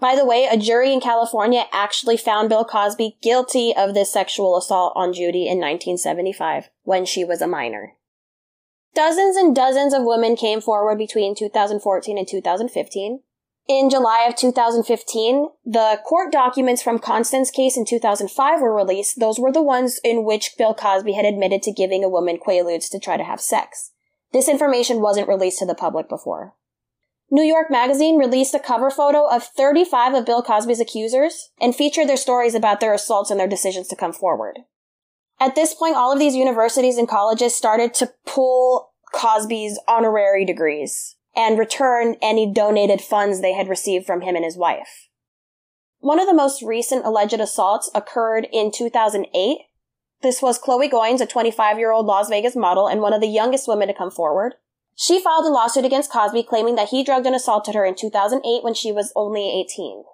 By 0.00 0.16
the 0.16 0.24
way, 0.24 0.48
a 0.50 0.56
jury 0.56 0.92
in 0.92 1.00
California 1.00 1.66
actually 1.72 2.16
found 2.16 2.48
Bill 2.48 2.64
Cosby 2.64 3.18
guilty 3.22 3.74
of 3.76 3.92
this 3.92 4.10
sexual 4.10 4.56
assault 4.56 4.94
on 4.96 5.12
Judy 5.12 5.42
in 5.42 5.58
1975 5.58 6.70
when 6.84 7.04
she 7.04 7.22
was 7.22 7.42
a 7.42 7.46
minor. 7.46 7.92
Dozens 8.94 9.36
and 9.36 9.54
dozens 9.54 9.92
of 9.92 10.02
women 10.02 10.36
came 10.36 10.60
forward 10.60 10.96
between 10.96 11.36
2014 11.36 12.16
and 12.16 12.26
2015. 12.26 13.20
In 13.68 13.90
July 13.90 14.26
of 14.28 14.34
2015, 14.34 15.48
the 15.64 16.00
court 16.04 16.32
documents 16.32 16.82
from 16.82 16.98
Constand's 16.98 17.52
case 17.52 17.76
in 17.76 17.84
2005 17.84 18.60
were 18.60 18.74
released. 18.74 19.20
Those 19.20 19.38
were 19.38 19.52
the 19.52 19.62
ones 19.62 20.00
in 20.02 20.24
which 20.24 20.56
Bill 20.58 20.74
Cosby 20.74 21.12
had 21.12 21.26
admitted 21.26 21.62
to 21.62 21.72
giving 21.72 22.02
a 22.02 22.08
woman 22.08 22.38
quaaludes 22.44 22.90
to 22.90 22.98
try 22.98 23.16
to 23.16 23.22
have 23.22 23.40
sex. 23.40 23.92
This 24.32 24.48
information 24.48 25.00
wasn't 25.00 25.28
released 25.28 25.58
to 25.58 25.66
the 25.66 25.74
public 25.74 26.08
before. 26.08 26.54
New 27.32 27.42
York 27.42 27.70
Magazine 27.70 28.18
released 28.18 28.54
a 28.54 28.58
cover 28.58 28.90
photo 28.90 29.24
of 29.24 29.44
35 29.44 30.14
of 30.14 30.26
Bill 30.26 30.42
Cosby's 30.42 30.80
accusers 30.80 31.50
and 31.60 31.74
featured 31.74 32.08
their 32.08 32.16
stories 32.16 32.56
about 32.56 32.80
their 32.80 32.92
assaults 32.92 33.30
and 33.30 33.38
their 33.38 33.46
decisions 33.46 33.86
to 33.88 33.96
come 33.96 34.12
forward. 34.12 34.58
At 35.38 35.54
this 35.54 35.72
point, 35.72 35.94
all 35.94 36.12
of 36.12 36.18
these 36.18 36.34
universities 36.34 36.98
and 36.98 37.08
colleges 37.08 37.54
started 37.54 37.94
to 37.94 38.12
pull 38.26 38.90
Cosby's 39.14 39.78
honorary 39.86 40.44
degrees 40.44 41.16
and 41.36 41.56
return 41.56 42.16
any 42.20 42.52
donated 42.52 43.00
funds 43.00 43.40
they 43.40 43.52
had 43.52 43.68
received 43.68 44.06
from 44.06 44.22
him 44.22 44.34
and 44.34 44.44
his 44.44 44.56
wife. 44.56 45.08
One 46.00 46.18
of 46.18 46.26
the 46.26 46.34
most 46.34 46.62
recent 46.62 47.04
alleged 47.04 47.38
assaults 47.38 47.90
occurred 47.94 48.48
in 48.52 48.72
2008. 48.72 49.58
This 50.22 50.42
was 50.42 50.58
Chloe 50.58 50.90
Goins, 50.90 51.20
a 51.20 51.26
25 51.26 51.78
year 51.78 51.92
old 51.92 52.06
Las 52.06 52.28
Vegas 52.28 52.56
model 52.56 52.88
and 52.88 53.00
one 53.00 53.12
of 53.12 53.20
the 53.20 53.28
youngest 53.28 53.68
women 53.68 53.86
to 53.86 53.94
come 53.94 54.10
forward. 54.10 54.54
She 54.94 55.22
filed 55.22 55.46
a 55.46 55.48
lawsuit 55.48 55.84
against 55.84 56.12
Cosby 56.12 56.42
claiming 56.42 56.74
that 56.74 56.88
he 56.88 57.02
drugged 57.02 57.26
and 57.26 57.34
assaulted 57.34 57.74
her 57.74 57.84
in 57.84 57.94
2008 57.94 58.62
when 58.62 58.74
she 58.74 58.92
was 58.92 59.12
only 59.16 59.48
18. 59.48 60.04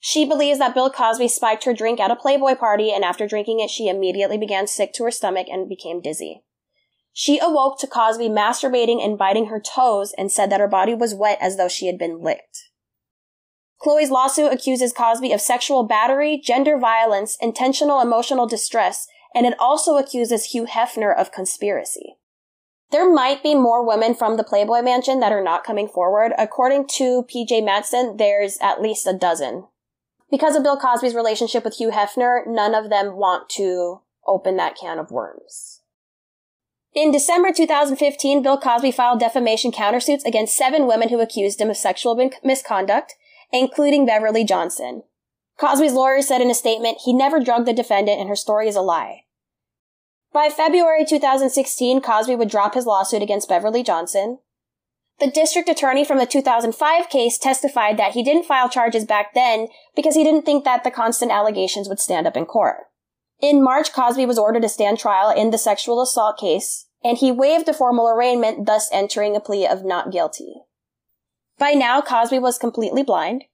She 0.00 0.24
believes 0.26 0.58
that 0.58 0.74
Bill 0.74 0.90
Cosby 0.90 1.28
spiked 1.28 1.64
her 1.64 1.72
drink 1.72 1.98
at 1.98 2.10
a 2.10 2.16
Playboy 2.16 2.56
party 2.56 2.92
and 2.92 3.04
after 3.04 3.26
drinking 3.26 3.60
it, 3.60 3.70
she 3.70 3.88
immediately 3.88 4.36
began 4.36 4.66
sick 4.66 4.92
to 4.94 5.04
her 5.04 5.10
stomach 5.10 5.46
and 5.50 5.68
became 5.68 6.02
dizzy. 6.02 6.42
She 7.12 7.38
awoke 7.38 7.78
to 7.78 7.86
Cosby 7.86 8.28
masturbating 8.28 9.02
and 9.02 9.16
biting 9.16 9.46
her 9.46 9.60
toes 9.60 10.12
and 10.18 10.32
said 10.32 10.50
that 10.50 10.60
her 10.60 10.68
body 10.68 10.94
was 10.94 11.14
wet 11.14 11.38
as 11.40 11.56
though 11.56 11.68
she 11.68 11.86
had 11.86 11.96
been 11.96 12.20
licked. 12.20 12.70
Chloe's 13.78 14.10
lawsuit 14.10 14.52
accuses 14.52 14.92
Cosby 14.92 15.32
of 15.32 15.40
sexual 15.40 15.84
battery, 15.84 16.40
gender 16.42 16.78
violence, 16.78 17.36
intentional 17.40 18.00
emotional 18.00 18.46
distress, 18.46 19.06
and 19.34 19.46
it 19.46 19.54
also 19.58 19.96
accuses 19.96 20.46
Hugh 20.46 20.66
Hefner 20.66 21.16
of 21.16 21.32
conspiracy. 21.32 22.16
There 22.94 23.12
might 23.12 23.42
be 23.42 23.56
more 23.56 23.84
women 23.84 24.14
from 24.14 24.36
the 24.36 24.44
Playboy 24.44 24.80
Mansion 24.80 25.18
that 25.18 25.32
are 25.32 25.42
not 25.42 25.64
coming 25.64 25.88
forward. 25.88 26.32
According 26.38 26.86
to 26.90 27.24
PJ 27.24 27.64
Matson, 27.64 28.18
there's 28.18 28.56
at 28.60 28.80
least 28.80 29.04
a 29.08 29.12
dozen. 29.12 29.66
Because 30.30 30.54
of 30.54 30.62
Bill 30.62 30.76
Cosby's 30.76 31.12
relationship 31.12 31.64
with 31.64 31.78
Hugh 31.78 31.90
Hefner, 31.90 32.46
none 32.46 32.72
of 32.72 32.90
them 32.90 33.16
want 33.16 33.48
to 33.56 34.02
open 34.28 34.56
that 34.58 34.76
can 34.76 35.00
of 35.00 35.10
worms. 35.10 35.80
In 36.94 37.10
December 37.10 37.50
2015, 37.52 38.44
Bill 38.44 38.58
Cosby 38.58 38.92
filed 38.92 39.18
defamation 39.18 39.72
countersuits 39.72 40.24
against 40.24 40.56
seven 40.56 40.86
women 40.86 41.08
who 41.08 41.18
accused 41.18 41.60
him 41.60 41.70
of 41.70 41.76
sexual 41.76 42.30
misconduct, 42.44 43.16
including 43.52 44.06
Beverly 44.06 44.44
Johnson. 44.44 45.02
Cosby's 45.58 45.94
lawyer 45.94 46.22
said 46.22 46.40
in 46.40 46.48
a 46.48 46.54
statement, 46.54 46.98
he 47.04 47.12
never 47.12 47.42
drugged 47.42 47.66
the 47.66 47.72
defendant 47.72 48.20
and 48.20 48.28
her 48.28 48.36
story 48.36 48.68
is 48.68 48.76
a 48.76 48.80
lie. 48.80 49.23
By 50.34 50.48
February 50.48 51.04
2016, 51.04 52.00
Cosby 52.00 52.34
would 52.34 52.50
drop 52.50 52.74
his 52.74 52.86
lawsuit 52.86 53.22
against 53.22 53.48
Beverly 53.48 53.84
Johnson. 53.84 54.40
The 55.20 55.30
district 55.30 55.68
attorney 55.68 56.04
from 56.04 56.18
the 56.18 56.26
2005 56.26 57.08
case 57.08 57.38
testified 57.38 57.96
that 57.98 58.14
he 58.14 58.24
didn't 58.24 58.46
file 58.46 58.68
charges 58.68 59.04
back 59.04 59.32
then 59.32 59.68
because 59.94 60.16
he 60.16 60.24
didn't 60.24 60.44
think 60.44 60.64
that 60.64 60.82
the 60.82 60.90
Constand 60.90 61.30
allegations 61.30 61.88
would 61.88 62.00
stand 62.00 62.26
up 62.26 62.36
in 62.36 62.46
court. 62.46 62.78
In 63.40 63.62
March, 63.62 63.92
Cosby 63.92 64.26
was 64.26 64.36
ordered 64.36 64.62
to 64.62 64.68
stand 64.68 64.98
trial 64.98 65.30
in 65.30 65.52
the 65.52 65.56
sexual 65.56 66.02
assault 66.02 66.36
case, 66.36 66.86
and 67.04 67.16
he 67.16 67.30
waived 67.30 67.68
a 67.68 67.72
formal 67.72 68.08
arraignment, 68.08 68.66
thus 68.66 68.90
entering 68.92 69.36
a 69.36 69.40
plea 69.40 69.68
of 69.68 69.84
not 69.84 70.10
guilty. 70.10 70.62
By 71.58 71.74
now, 71.74 72.00
Cosby 72.00 72.40
was 72.40 72.58
completely 72.58 73.04
blind. 73.04 73.44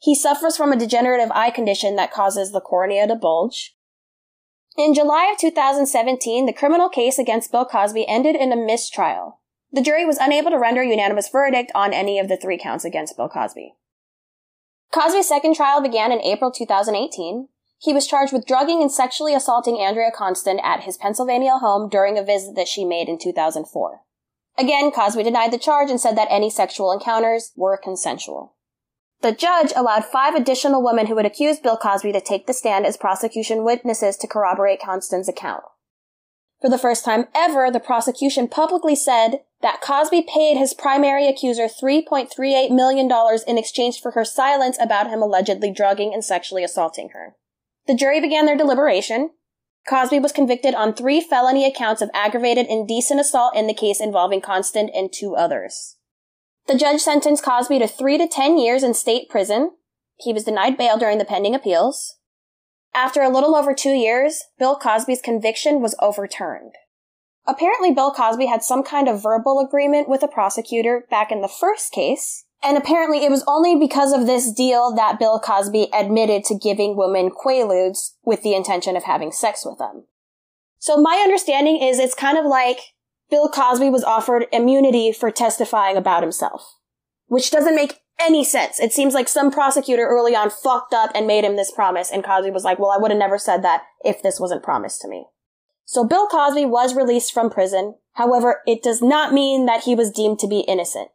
He 0.00 0.14
suffers 0.14 0.56
from 0.56 0.72
a 0.72 0.78
degenerative 0.78 1.30
eye 1.32 1.50
condition 1.50 1.96
that 1.96 2.12
causes 2.12 2.52
the 2.52 2.62
cornea 2.62 3.06
to 3.08 3.14
bulge. 3.14 3.76
In 4.76 4.92
July 4.92 5.30
of 5.32 5.38
2017, 5.38 6.46
the 6.46 6.52
criminal 6.52 6.88
case 6.88 7.16
against 7.16 7.52
Bill 7.52 7.64
Cosby 7.64 8.08
ended 8.08 8.34
in 8.34 8.52
a 8.52 8.56
mistrial. 8.56 9.40
The 9.70 9.80
jury 9.80 10.04
was 10.04 10.18
unable 10.18 10.50
to 10.50 10.58
render 10.58 10.82
a 10.82 10.88
unanimous 10.88 11.28
verdict 11.28 11.70
on 11.76 11.92
any 11.92 12.18
of 12.18 12.28
the 12.28 12.36
three 12.36 12.58
counts 12.58 12.84
against 12.84 13.16
Bill 13.16 13.28
Cosby. 13.28 13.74
Cosby's 14.92 15.28
second 15.28 15.54
trial 15.54 15.80
began 15.80 16.10
in 16.10 16.20
April 16.22 16.50
2018. 16.50 17.48
He 17.78 17.92
was 17.92 18.08
charged 18.08 18.32
with 18.32 18.46
drugging 18.46 18.82
and 18.82 18.90
sexually 18.90 19.32
assaulting 19.32 19.78
Andrea 19.78 20.10
Constand 20.12 20.60
at 20.64 20.82
his 20.82 20.96
Pennsylvania 20.96 21.58
home 21.58 21.88
during 21.88 22.18
a 22.18 22.24
visit 22.24 22.56
that 22.56 22.68
she 22.68 22.84
made 22.84 23.08
in 23.08 23.18
2004. 23.18 24.00
Again, 24.58 24.90
Cosby 24.90 25.22
denied 25.22 25.52
the 25.52 25.58
charge 25.58 25.90
and 25.90 26.00
said 26.00 26.16
that 26.16 26.28
any 26.30 26.50
sexual 26.50 26.90
encounters 26.90 27.52
were 27.54 27.76
consensual. 27.76 28.54
The 29.24 29.32
judge 29.32 29.72
allowed 29.74 30.04
five 30.04 30.34
additional 30.34 30.84
women 30.84 31.06
who 31.06 31.16
had 31.16 31.24
accused 31.24 31.62
Bill 31.62 31.78
Cosby 31.78 32.12
to 32.12 32.20
take 32.20 32.46
the 32.46 32.52
stand 32.52 32.84
as 32.84 32.98
prosecution 32.98 33.64
witnesses 33.64 34.18
to 34.18 34.26
corroborate 34.26 34.82
Constand's 34.82 35.30
account. 35.30 35.62
For 36.60 36.68
the 36.68 36.76
first 36.76 37.06
time 37.06 37.28
ever, 37.34 37.70
the 37.70 37.80
prosecution 37.80 38.48
publicly 38.48 38.94
said 38.94 39.40
that 39.62 39.80
Cosby 39.80 40.26
paid 40.28 40.58
his 40.58 40.74
primary 40.74 41.26
accuser 41.26 41.68
$3.38 41.68 42.70
million 42.70 43.10
in 43.46 43.56
exchange 43.56 43.98
for 43.98 44.10
her 44.10 44.26
silence 44.26 44.76
about 44.78 45.08
him 45.08 45.22
allegedly 45.22 45.72
drugging 45.72 46.12
and 46.12 46.22
sexually 46.22 46.62
assaulting 46.62 47.08
her. 47.14 47.34
The 47.86 47.96
jury 47.96 48.20
began 48.20 48.44
their 48.44 48.58
deliberation. 48.58 49.30
Cosby 49.88 50.18
was 50.18 50.32
convicted 50.32 50.74
on 50.74 50.92
three 50.92 51.22
felony 51.22 51.66
accounts 51.66 52.02
of 52.02 52.10
aggravated 52.12 52.66
indecent 52.66 53.20
assault 53.20 53.56
in 53.56 53.68
the 53.68 53.72
case 53.72 54.02
involving 54.02 54.42
Constand 54.42 54.90
and 54.94 55.10
two 55.10 55.34
others. 55.34 55.96
The 56.66 56.78
judge 56.78 57.00
sentenced 57.00 57.44
Cosby 57.44 57.78
to 57.78 57.86
three 57.86 58.16
to 58.16 58.26
ten 58.26 58.58
years 58.58 58.82
in 58.82 58.94
state 58.94 59.28
prison. 59.28 59.72
He 60.16 60.32
was 60.32 60.44
denied 60.44 60.78
bail 60.78 60.96
during 60.96 61.18
the 61.18 61.24
pending 61.24 61.54
appeals. 61.54 62.16
After 62.94 63.22
a 63.22 63.28
little 63.28 63.54
over 63.54 63.74
two 63.74 63.90
years, 63.90 64.44
Bill 64.58 64.76
Cosby's 64.76 65.20
conviction 65.20 65.82
was 65.82 65.96
overturned. 66.00 66.72
Apparently, 67.46 67.92
Bill 67.92 68.12
Cosby 68.12 68.46
had 68.46 68.62
some 68.62 68.82
kind 68.82 69.08
of 69.08 69.22
verbal 69.22 69.58
agreement 69.60 70.08
with 70.08 70.22
a 70.22 70.28
prosecutor 70.28 71.04
back 71.10 71.30
in 71.30 71.42
the 71.42 71.48
first 71.48 71.92
case, 71.92 72.44
and 72.62 72.78
apparently 72.78 73.24
it 73.24 73.30
was 73.30 73.44
only 73.46 73.76
because 73.76 74.12
of 74.12 74.26
this 74.26 74.50
deal 74.50 74.94
that 74.94 75.18
Bill 75.18 75.38
Cosby 75.38 75.88
admitted 75.92 76.44
to 76.44 76.58
giving 76.58 76.96
women 76.96 77.30
quaaludes 77.30 78.12
with 78.24 78.42
the 78.42 78.54
intention 78.54 78.96
of 78.96 79.04
having 79.04 79.32
sex 79.32 79.66
with 79.66 79.78
them. 79.78 80.04
So 80.78 80.96
my 80.96 81.20
understanding 81.22 81.82
is 81.82 81.98
it's 81.98 82.14
kind 82.14 82.38
of 82.38 82.46
like 82.46 82.78
Bill 83.34 83.48
Cosby 83.48 83.90
was 83.90 84.04
offered 84.04 84.46
immunity 84.52 85.10
for 85.10 85.28
testifying 85.32 85.96
about 85.96 86.22
himself, 86.22 86.76
which 87.26 87.50
doesn't 87.50 87.74
make 87.74 87.98
any 88.20 88.44
sense. 88.44 88.78
It 88.78 88.92
seems 88.92 89.12
like 89.12 89.26
some 89.26 89.50
prosecutor 89.50 90.06
early 90.06 90.36
on 90.36 90.50
fucked 90.50 90.94
up 90.94 91.10
and 91.16 91.26
made 91.26 91.42
him 91.42 91.56
this 91.56 91.72
promise, 91.72 92.12
and 92.12 92.22
Cosby 92.22 92.52
was 92.52 92.62
like, 92.62 92.78
well, 92.78 92.92
I 92.92 92.96
would 92.96 93.10
have 93.10 93.18
never 93.18 93.36
said 93.36 93.64
that 93.64 93.82
if 94.04 94.22
this 94.22 94.38
wasn't 94.38 94.62
promised 94.62 95.00
to 95.00 95.08
me. 95.08 95.26
So 95.84 96.04
Bill 96.04 96.28
Cosby 96.28 96.64
was 96.66 96.94
released 96.94 97.34
from 97.34 97.50
prison. 97.50 97.96
However, 98.12 98.60
it 98.68 98.84
does 98.84 99.02
not 99.02 99.32
mean 99.32 99.66
that 99.66 99.82
he 99.82 99.96
was 99.96 100.12
deemed 100.12 100.38
to 100.38 100.46
be 100.46 100.60
innocent. 100.60 101.08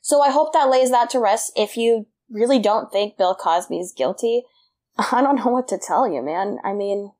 So 0.00 0.22
I 0.22 0.30
hope 0.30 0.54
that 0.54 0.70
lays 0.70 0.90
that 0.90 1.10
to 1.10 1.20
rest. 1.20 1.52
If 1.54 1.76
you 1.76 2.06
really 2.30 2.58
don't 2.58 2.90
think 2.90 3.18
Bill 3.18 3.34
Cosby 3.34 3.78
is 3.78 3.92
guilty, 3.94 4.44
I 4.96 5.20
don't 5.20 5.36
know 5.36 5.48
what 5.48 5.68
to 5.68 5.76
tell 5.76 6.10
you, 6.10 6.22
man. 6.22 6.56
I 6.64 6.72
mean, 6.72 7.12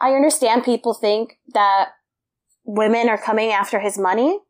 I 0.00 0.12
understand 0.12 0.64
people 0.64 0.94
think 0.94 1.36
that 1.52 1.90
women 2.64 3.08
are 3.08 3.18
coming 3.18 3.50
after 3.50 3.80
his 3.80 3.98
money, 3.98 4.40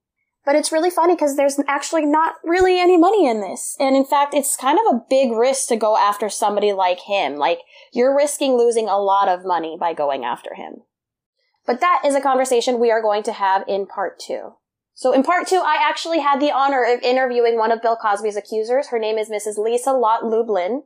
but 0.44 0.56
it's 0.56 0.72
really 0.72 0.90
funny 0.90 1.14
because 1.14 1.36
there's 1.36 1.60
actually 1.68 2.04
not 2.04 2.34
really 2.42 2.80
any 2.80 2.96
money 2.96 3.28
in 3.28 3.40
this. 3.40 3.76
And 3.78 3.94
in 3.94 4.04
fact, 4.04 4.34
it's 4.34 4.56
kind 4.56 4.78
of 4.78 4.94
a 4.94 5.00
big 5.08 5.32
risk 5.32 5.68
to 5.68 5.76
go 5.76 5.96
after 5.96 6.28
somebody 6.28 6.72
like 6.72 7.00
him. 7.00 7.36
Like, 7.36 7.60
you're 7.92 8.16
risking 8.16 8.56
losing 8.56 8.88
a 8.88 8.98
lot 8.98 9.28
of 9.28 9.44
money 9.44 9.76
by 9.78 9.94
going 9.94 10.24
after 10.24 10.54
him. 10.54 10.82
But 11.64 11.80
that 11.80 12.02
is 12.04 12.16
a 12.16 12.20
conversation 12.20 12.80
we 12.80 12.90
are 12.90 13.00
going 13.00 13.22
to 13.24 13.32
have 13.32 13.62
in 13.68 13.86
part 13.86 14.18
two. 14.18 14.54
So 14.94 15.12
in 15.12 15.22
part 15.22 15.46
two, 15.46 15.62
I 15.64 15.78
actually 15.80 16.20
had 16.20 16.40
the 16.40 16.52
honor 16.52 16.84
of 16.84 17.00
interviewing 17.02 17.56
one 17.56 17.72
of 17.72 17.80
Bill 17.80 17.96
Cosby's 17.96 18.36
accusers. 18.36 18.88
Her 18.88 18.98
name 18.98 19.18
is 19.18 19.30
Mrs. 19.30 19.58
Lisa 19.58 19.92
Lott 19.92 20.24
Lublin. 20.24 20.82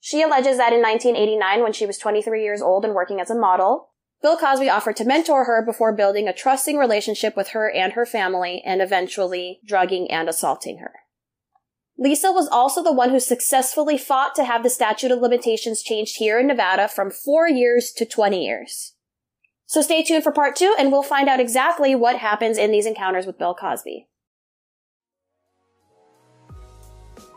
She 0.00 0.22
alleges 0.22 0.56
that 0.56 0.72
in 0.72 0.80
1989, 0.80 1.62
when 1.62 1.72
she 1.72 1.84
was 1.84 1.98
23 1.98 2.42
years 2.42 2.62
old 2.62 2.84
and 2.84 2.94
working 2.94 3.20
as 3.20 3.30
a 3.30 3.34
model, 3.34 3.90
Bill 4.20 4.36
Cosby 4.36 4.68
offered 4.68 4.96
to 4.96 5.04
mentor 5.04 5.44
her 5.44 5.64
before 5.64 5.94
building 5.94 6.26
a 6.26 6.32
trusting 6.32 6.76
relationship 6.76 7.36
with 7.36 7.48
her 7.48 7.70
and 7.70 7.92
her 7.92 8.04
family 8.04 8.62
and 8.64 8.82
eventually 8.82 9.60
drugging 9.64 10.10
and 10.10 10.28
assaulting 10.28 10.78
her. 10.78 10.92
Lisa 11.96 12.32
was 12.32 12.48
also 12.48 12.82
the 12.82 12.92
one 12.92 13.10
who 13.10 13.20
successfully 13.20 13.98
fought 13.98 14.34
to 14.34 14.44
have 14.44 14.62
the 14.62 14.70
statute 14.70 15.10
of 15.10 15.20
limitations 15.20 15.82
changed 15.82 16.16
here 16.18 16.38
in 16.38 16.46
Nevada 16.46 16.88
from 16.88 17.10
four 17.10 17.48
years 17.48 17.92
to 17.96 18.04
20 18.04 18.44
years. 18.44 18.94
So 19.66 19.82
stay 19.82 20.02
tuned 20.02 20.24
for 20.24 20.32
part 20.32 20.56
two 20.56 20.74
and 20.78 20.90
we'll 20.90 21.02
find 21.02 21.28
out 21.28 21.40
exactly 21.40 21.94
what 21.94 22.16
happens 22.16 22.56
in 22.56 22.70
these 22.70 22.86
encounters 22.86 23.26
with 23.26 23.38
Bill 23.38 23.54
Cosby. 23.54 24.07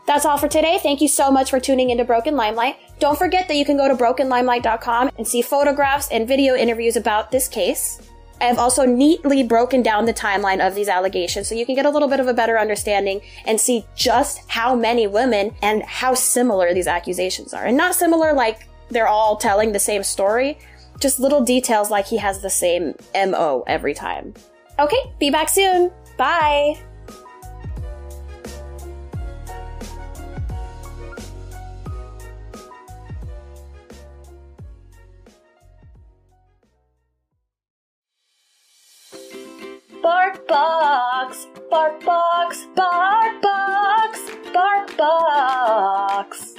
That's 0.06 0.24
all 0.26 0.36
for 0.36 0.48
today. 0.48 0.78
Thank 0.82 1.00
you 1.00 1.08
so 1.08 1.30
much 1.30 1.50
for 1.50 1.60
tuning 1.60 1.90
into 1.90 2.04
Broken 2.04 2.36
Limelight. 2.36 2.76
Don't 2.98 3.18
forget 3.18 3.48
that 3.48 3.56
you 3.56 3.64
can 3.64 3.76
go 3.76 3.88
to 3.88 3.94
brokenlimelight.com 3.94 5.10
and 5.16 5.26
see 5.26 5.42
photographs 5.42 6.08
and 6.10 6.26
video 6.26 6.54
interviews 6.54 6.96
about 6.96 7.30
this 7.30 7.48
case. 7.48 8.00
I 8.40 8.46
have 8.46 8.58
also 8.58 8.84
neatly 8.84 9.44
broken 9.44 9.82
down 9.82 10.04
the 10.04 10.12
timeline 10.12 10.66
of 10.66 10.74
these 10.74 10.88
allegations 10.88 11.46
so 11.46 11.54
you 11.54 11.64
can 11.64 11.76
get 11.76 11.86
a 11.86 11.90
little 11.90 12.08
bit 12.08 12.18
of 12.18 12.26
a 12.26 12.34
better 12.34 12.58
understanding 12.58 13.20
and 13.46 13.60
see 13.60 13.86
just 13.94 14.40
how 14.50 14.74
many 14.74 15.06
women 15.06 15.54
and 15.62 15.84
how 15.84 16.14
similar 16.14 16.74
these 16.74 16.88
accusations 16.88 17.54
are. 17.54 17.64
And 17.64 17.76
not 17.76 17.94
similar 17.94 18.32
like 18.32 18.66
they're 18.88 19.06
all 19.06 19.36
telling 19.36 19.70
the 19.70 19.78
same 19.78 20.02
story, 20.02 20.58
just 20.98 21.20
little 21.20 21.44
details 21.44 21.88
like 21.88 22.06
he 22.06 22.16
has 22.16 22.42
the 22.42 22.50
same 22.50 22.94
MO 23.14 23.62
every 23.68 23.94
time. 23.94 24.34
Okay, 24.80 25.12
be 25.20 25.30
back 25.30 25.48
soon. 25.48 25.92
Bye. 26.16 26.82
Bark 40.02 40.48
box, 40.48 41.46
bark 41.70 42.04
box, 42.04 42.66
bark 42.74 43.40
box, 43.40 44.20
bark 44.52 44.96
box. 44.96 46.54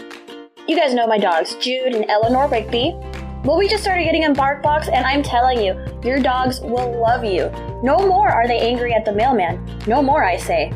You 0.66 0.78
guys 0.78 0.94
know 0.94 1.06
my 1.08 1.18
dogs, 1.18 1.56
Jude 1.56 1.94
and 1.94 2.10
Eleanor 2.10 2.48
Rigby. 2.48 2.96
Well, 3.44 3.58
we 3.58 3.68
just 3.68 3.84
started 3.84 4.06
getting 4.06 4.24
in 4.24 4.34
BarkBox, 4.34 4.88
and 4.88 5.06
I'm 5.06 5.22
telling 5.22 5.62
you, 5.62 5.76
your 6.06 6.20
dogs 6.20 6.62
will 6.62 6.98
love 7.02 7.26
you. 7.26 7.52
No 7.84 7.98
more 8.08 8.30
are 8.30 8.48
they 8.48 8.60
angry 8.60 8.94
at 8.94 9.04
the 9.04 9.12
mailman. 9.12 9.60
No 9.88 10.02
more, 10.02 10.24
I 10.24 10.38
say. 10.38 10.72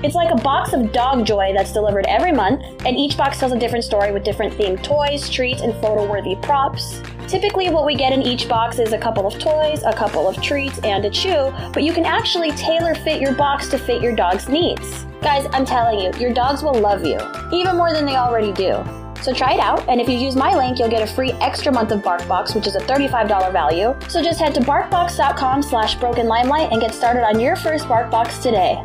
It's 0.00 0.14
like 0.14 0.30
a 0.30 0.40
box 0.42 0.72
of 0.74 0.92
dog 0.92 1.26
joy 1.26 1.52
that's 1.52 1.72
delivered 1.72 2.06
every 2.06 2.30
month, 2.30 2.62
and 2.86 2.96
each 2.96 3.16
box 3.16 3.38
tells 3.40 3.50
a 3.50 3.58
different 3.58 3.84
story 3.84 4.12
with 4.12 4.22
different 4.22 4.54
themed 4.54 4.84
toys, 4.84 5.28
treats, 5.28 5.60
and 5.62 5.72
photo 5.80 6.08
worthy 6.08 6.36
props. 6.36 7.02
Typically, 7.26 7.68
what 7.68 7.84
we 7.84 7.96
get 7.96 8.12
in 8.12 8.22
each 8.22 8.48
box 8.48 8.78
is 8.78 8.92
a 8.92 8.98
couple 8.98 9.26
of 9.26 9.36
toys, 9.40 9.82
a 9.84 9.92
couple 9.92 10.28
of 10.28 10.40
treats, 10.40 10.78
and 10.84 11.04
a 11.04 11.10
chew, 11.10 11.52
but 11.72 11.82
you 11.82 11.92
can 11.92 12.04
actually 12.04 12.52
tailor 12.52 12.94
fit 12.94 13.20
your 13.20 13.34
box 13.34 13.66
to 13.68 13.78
fit 13.78 14.00
your 14.00 14.14
dog's 14.14 14.48
needs. 14.48 15.04
Guys, 15.20 15.48
I'm 15.52 15.66
telling 15.66 15.98
you, 15.98 16.12
your 16.20 16.32
dogs 16.32 16.62
will 16.62 16.78
love 16.78 17.04
you, 17.04 17.18
even 17.52 17.76
more 17.76 17.92
than 17.92 18.06
they 18.06 18.14
already 18.14 18.52
do. 18.52 18.84
So 19.20 19.34
try 19.34 19.54
it 19.54 19.60
out, 19.60 19.86
and 19.88 20.00
if 20.00 20.08
you 20.08 20.16
use 20.16 20.36
my 20.36 20.54
link, 20.54 20.78
you'll 20.78 20.88
get 20.88 21.02
a 21.02 21.12
free 21.12 21.32
extra 21.40 21.72
month 21.72 21.90
of 21.90 22.02
BarkBox, 22.02 22.54
which 22.54 22.68
is 22.68 22.76
a 22.76 22.80
$35 22.80 23.52
value. 23.52 23.96
So 24.08 24.22
just 24.22 24.38
head 24.38 24.54
to 24.54 24.60
barkbox.com 24.60 25.60
slash 25.64 25.96
brokenlimelight 25.96 26.70
and 26.70 26.80
get 26.80 26.94
started 26.94 27.24
on 27.24 27.40
your 27.40 27.56
first 27.56 27.86
BarkBox 27.86 28.40
today. 28.40 28.80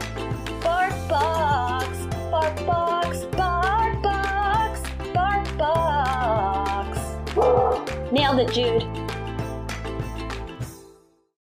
BarkBox, 2.65 3.26
BarkBox, 3.32 4.82
BarkBox, 5.13 6.89
BarkBox. 7.36 8.12
Nailed 8.12 8.39
it, 8.39 8.54
Jude. 8.54 9.12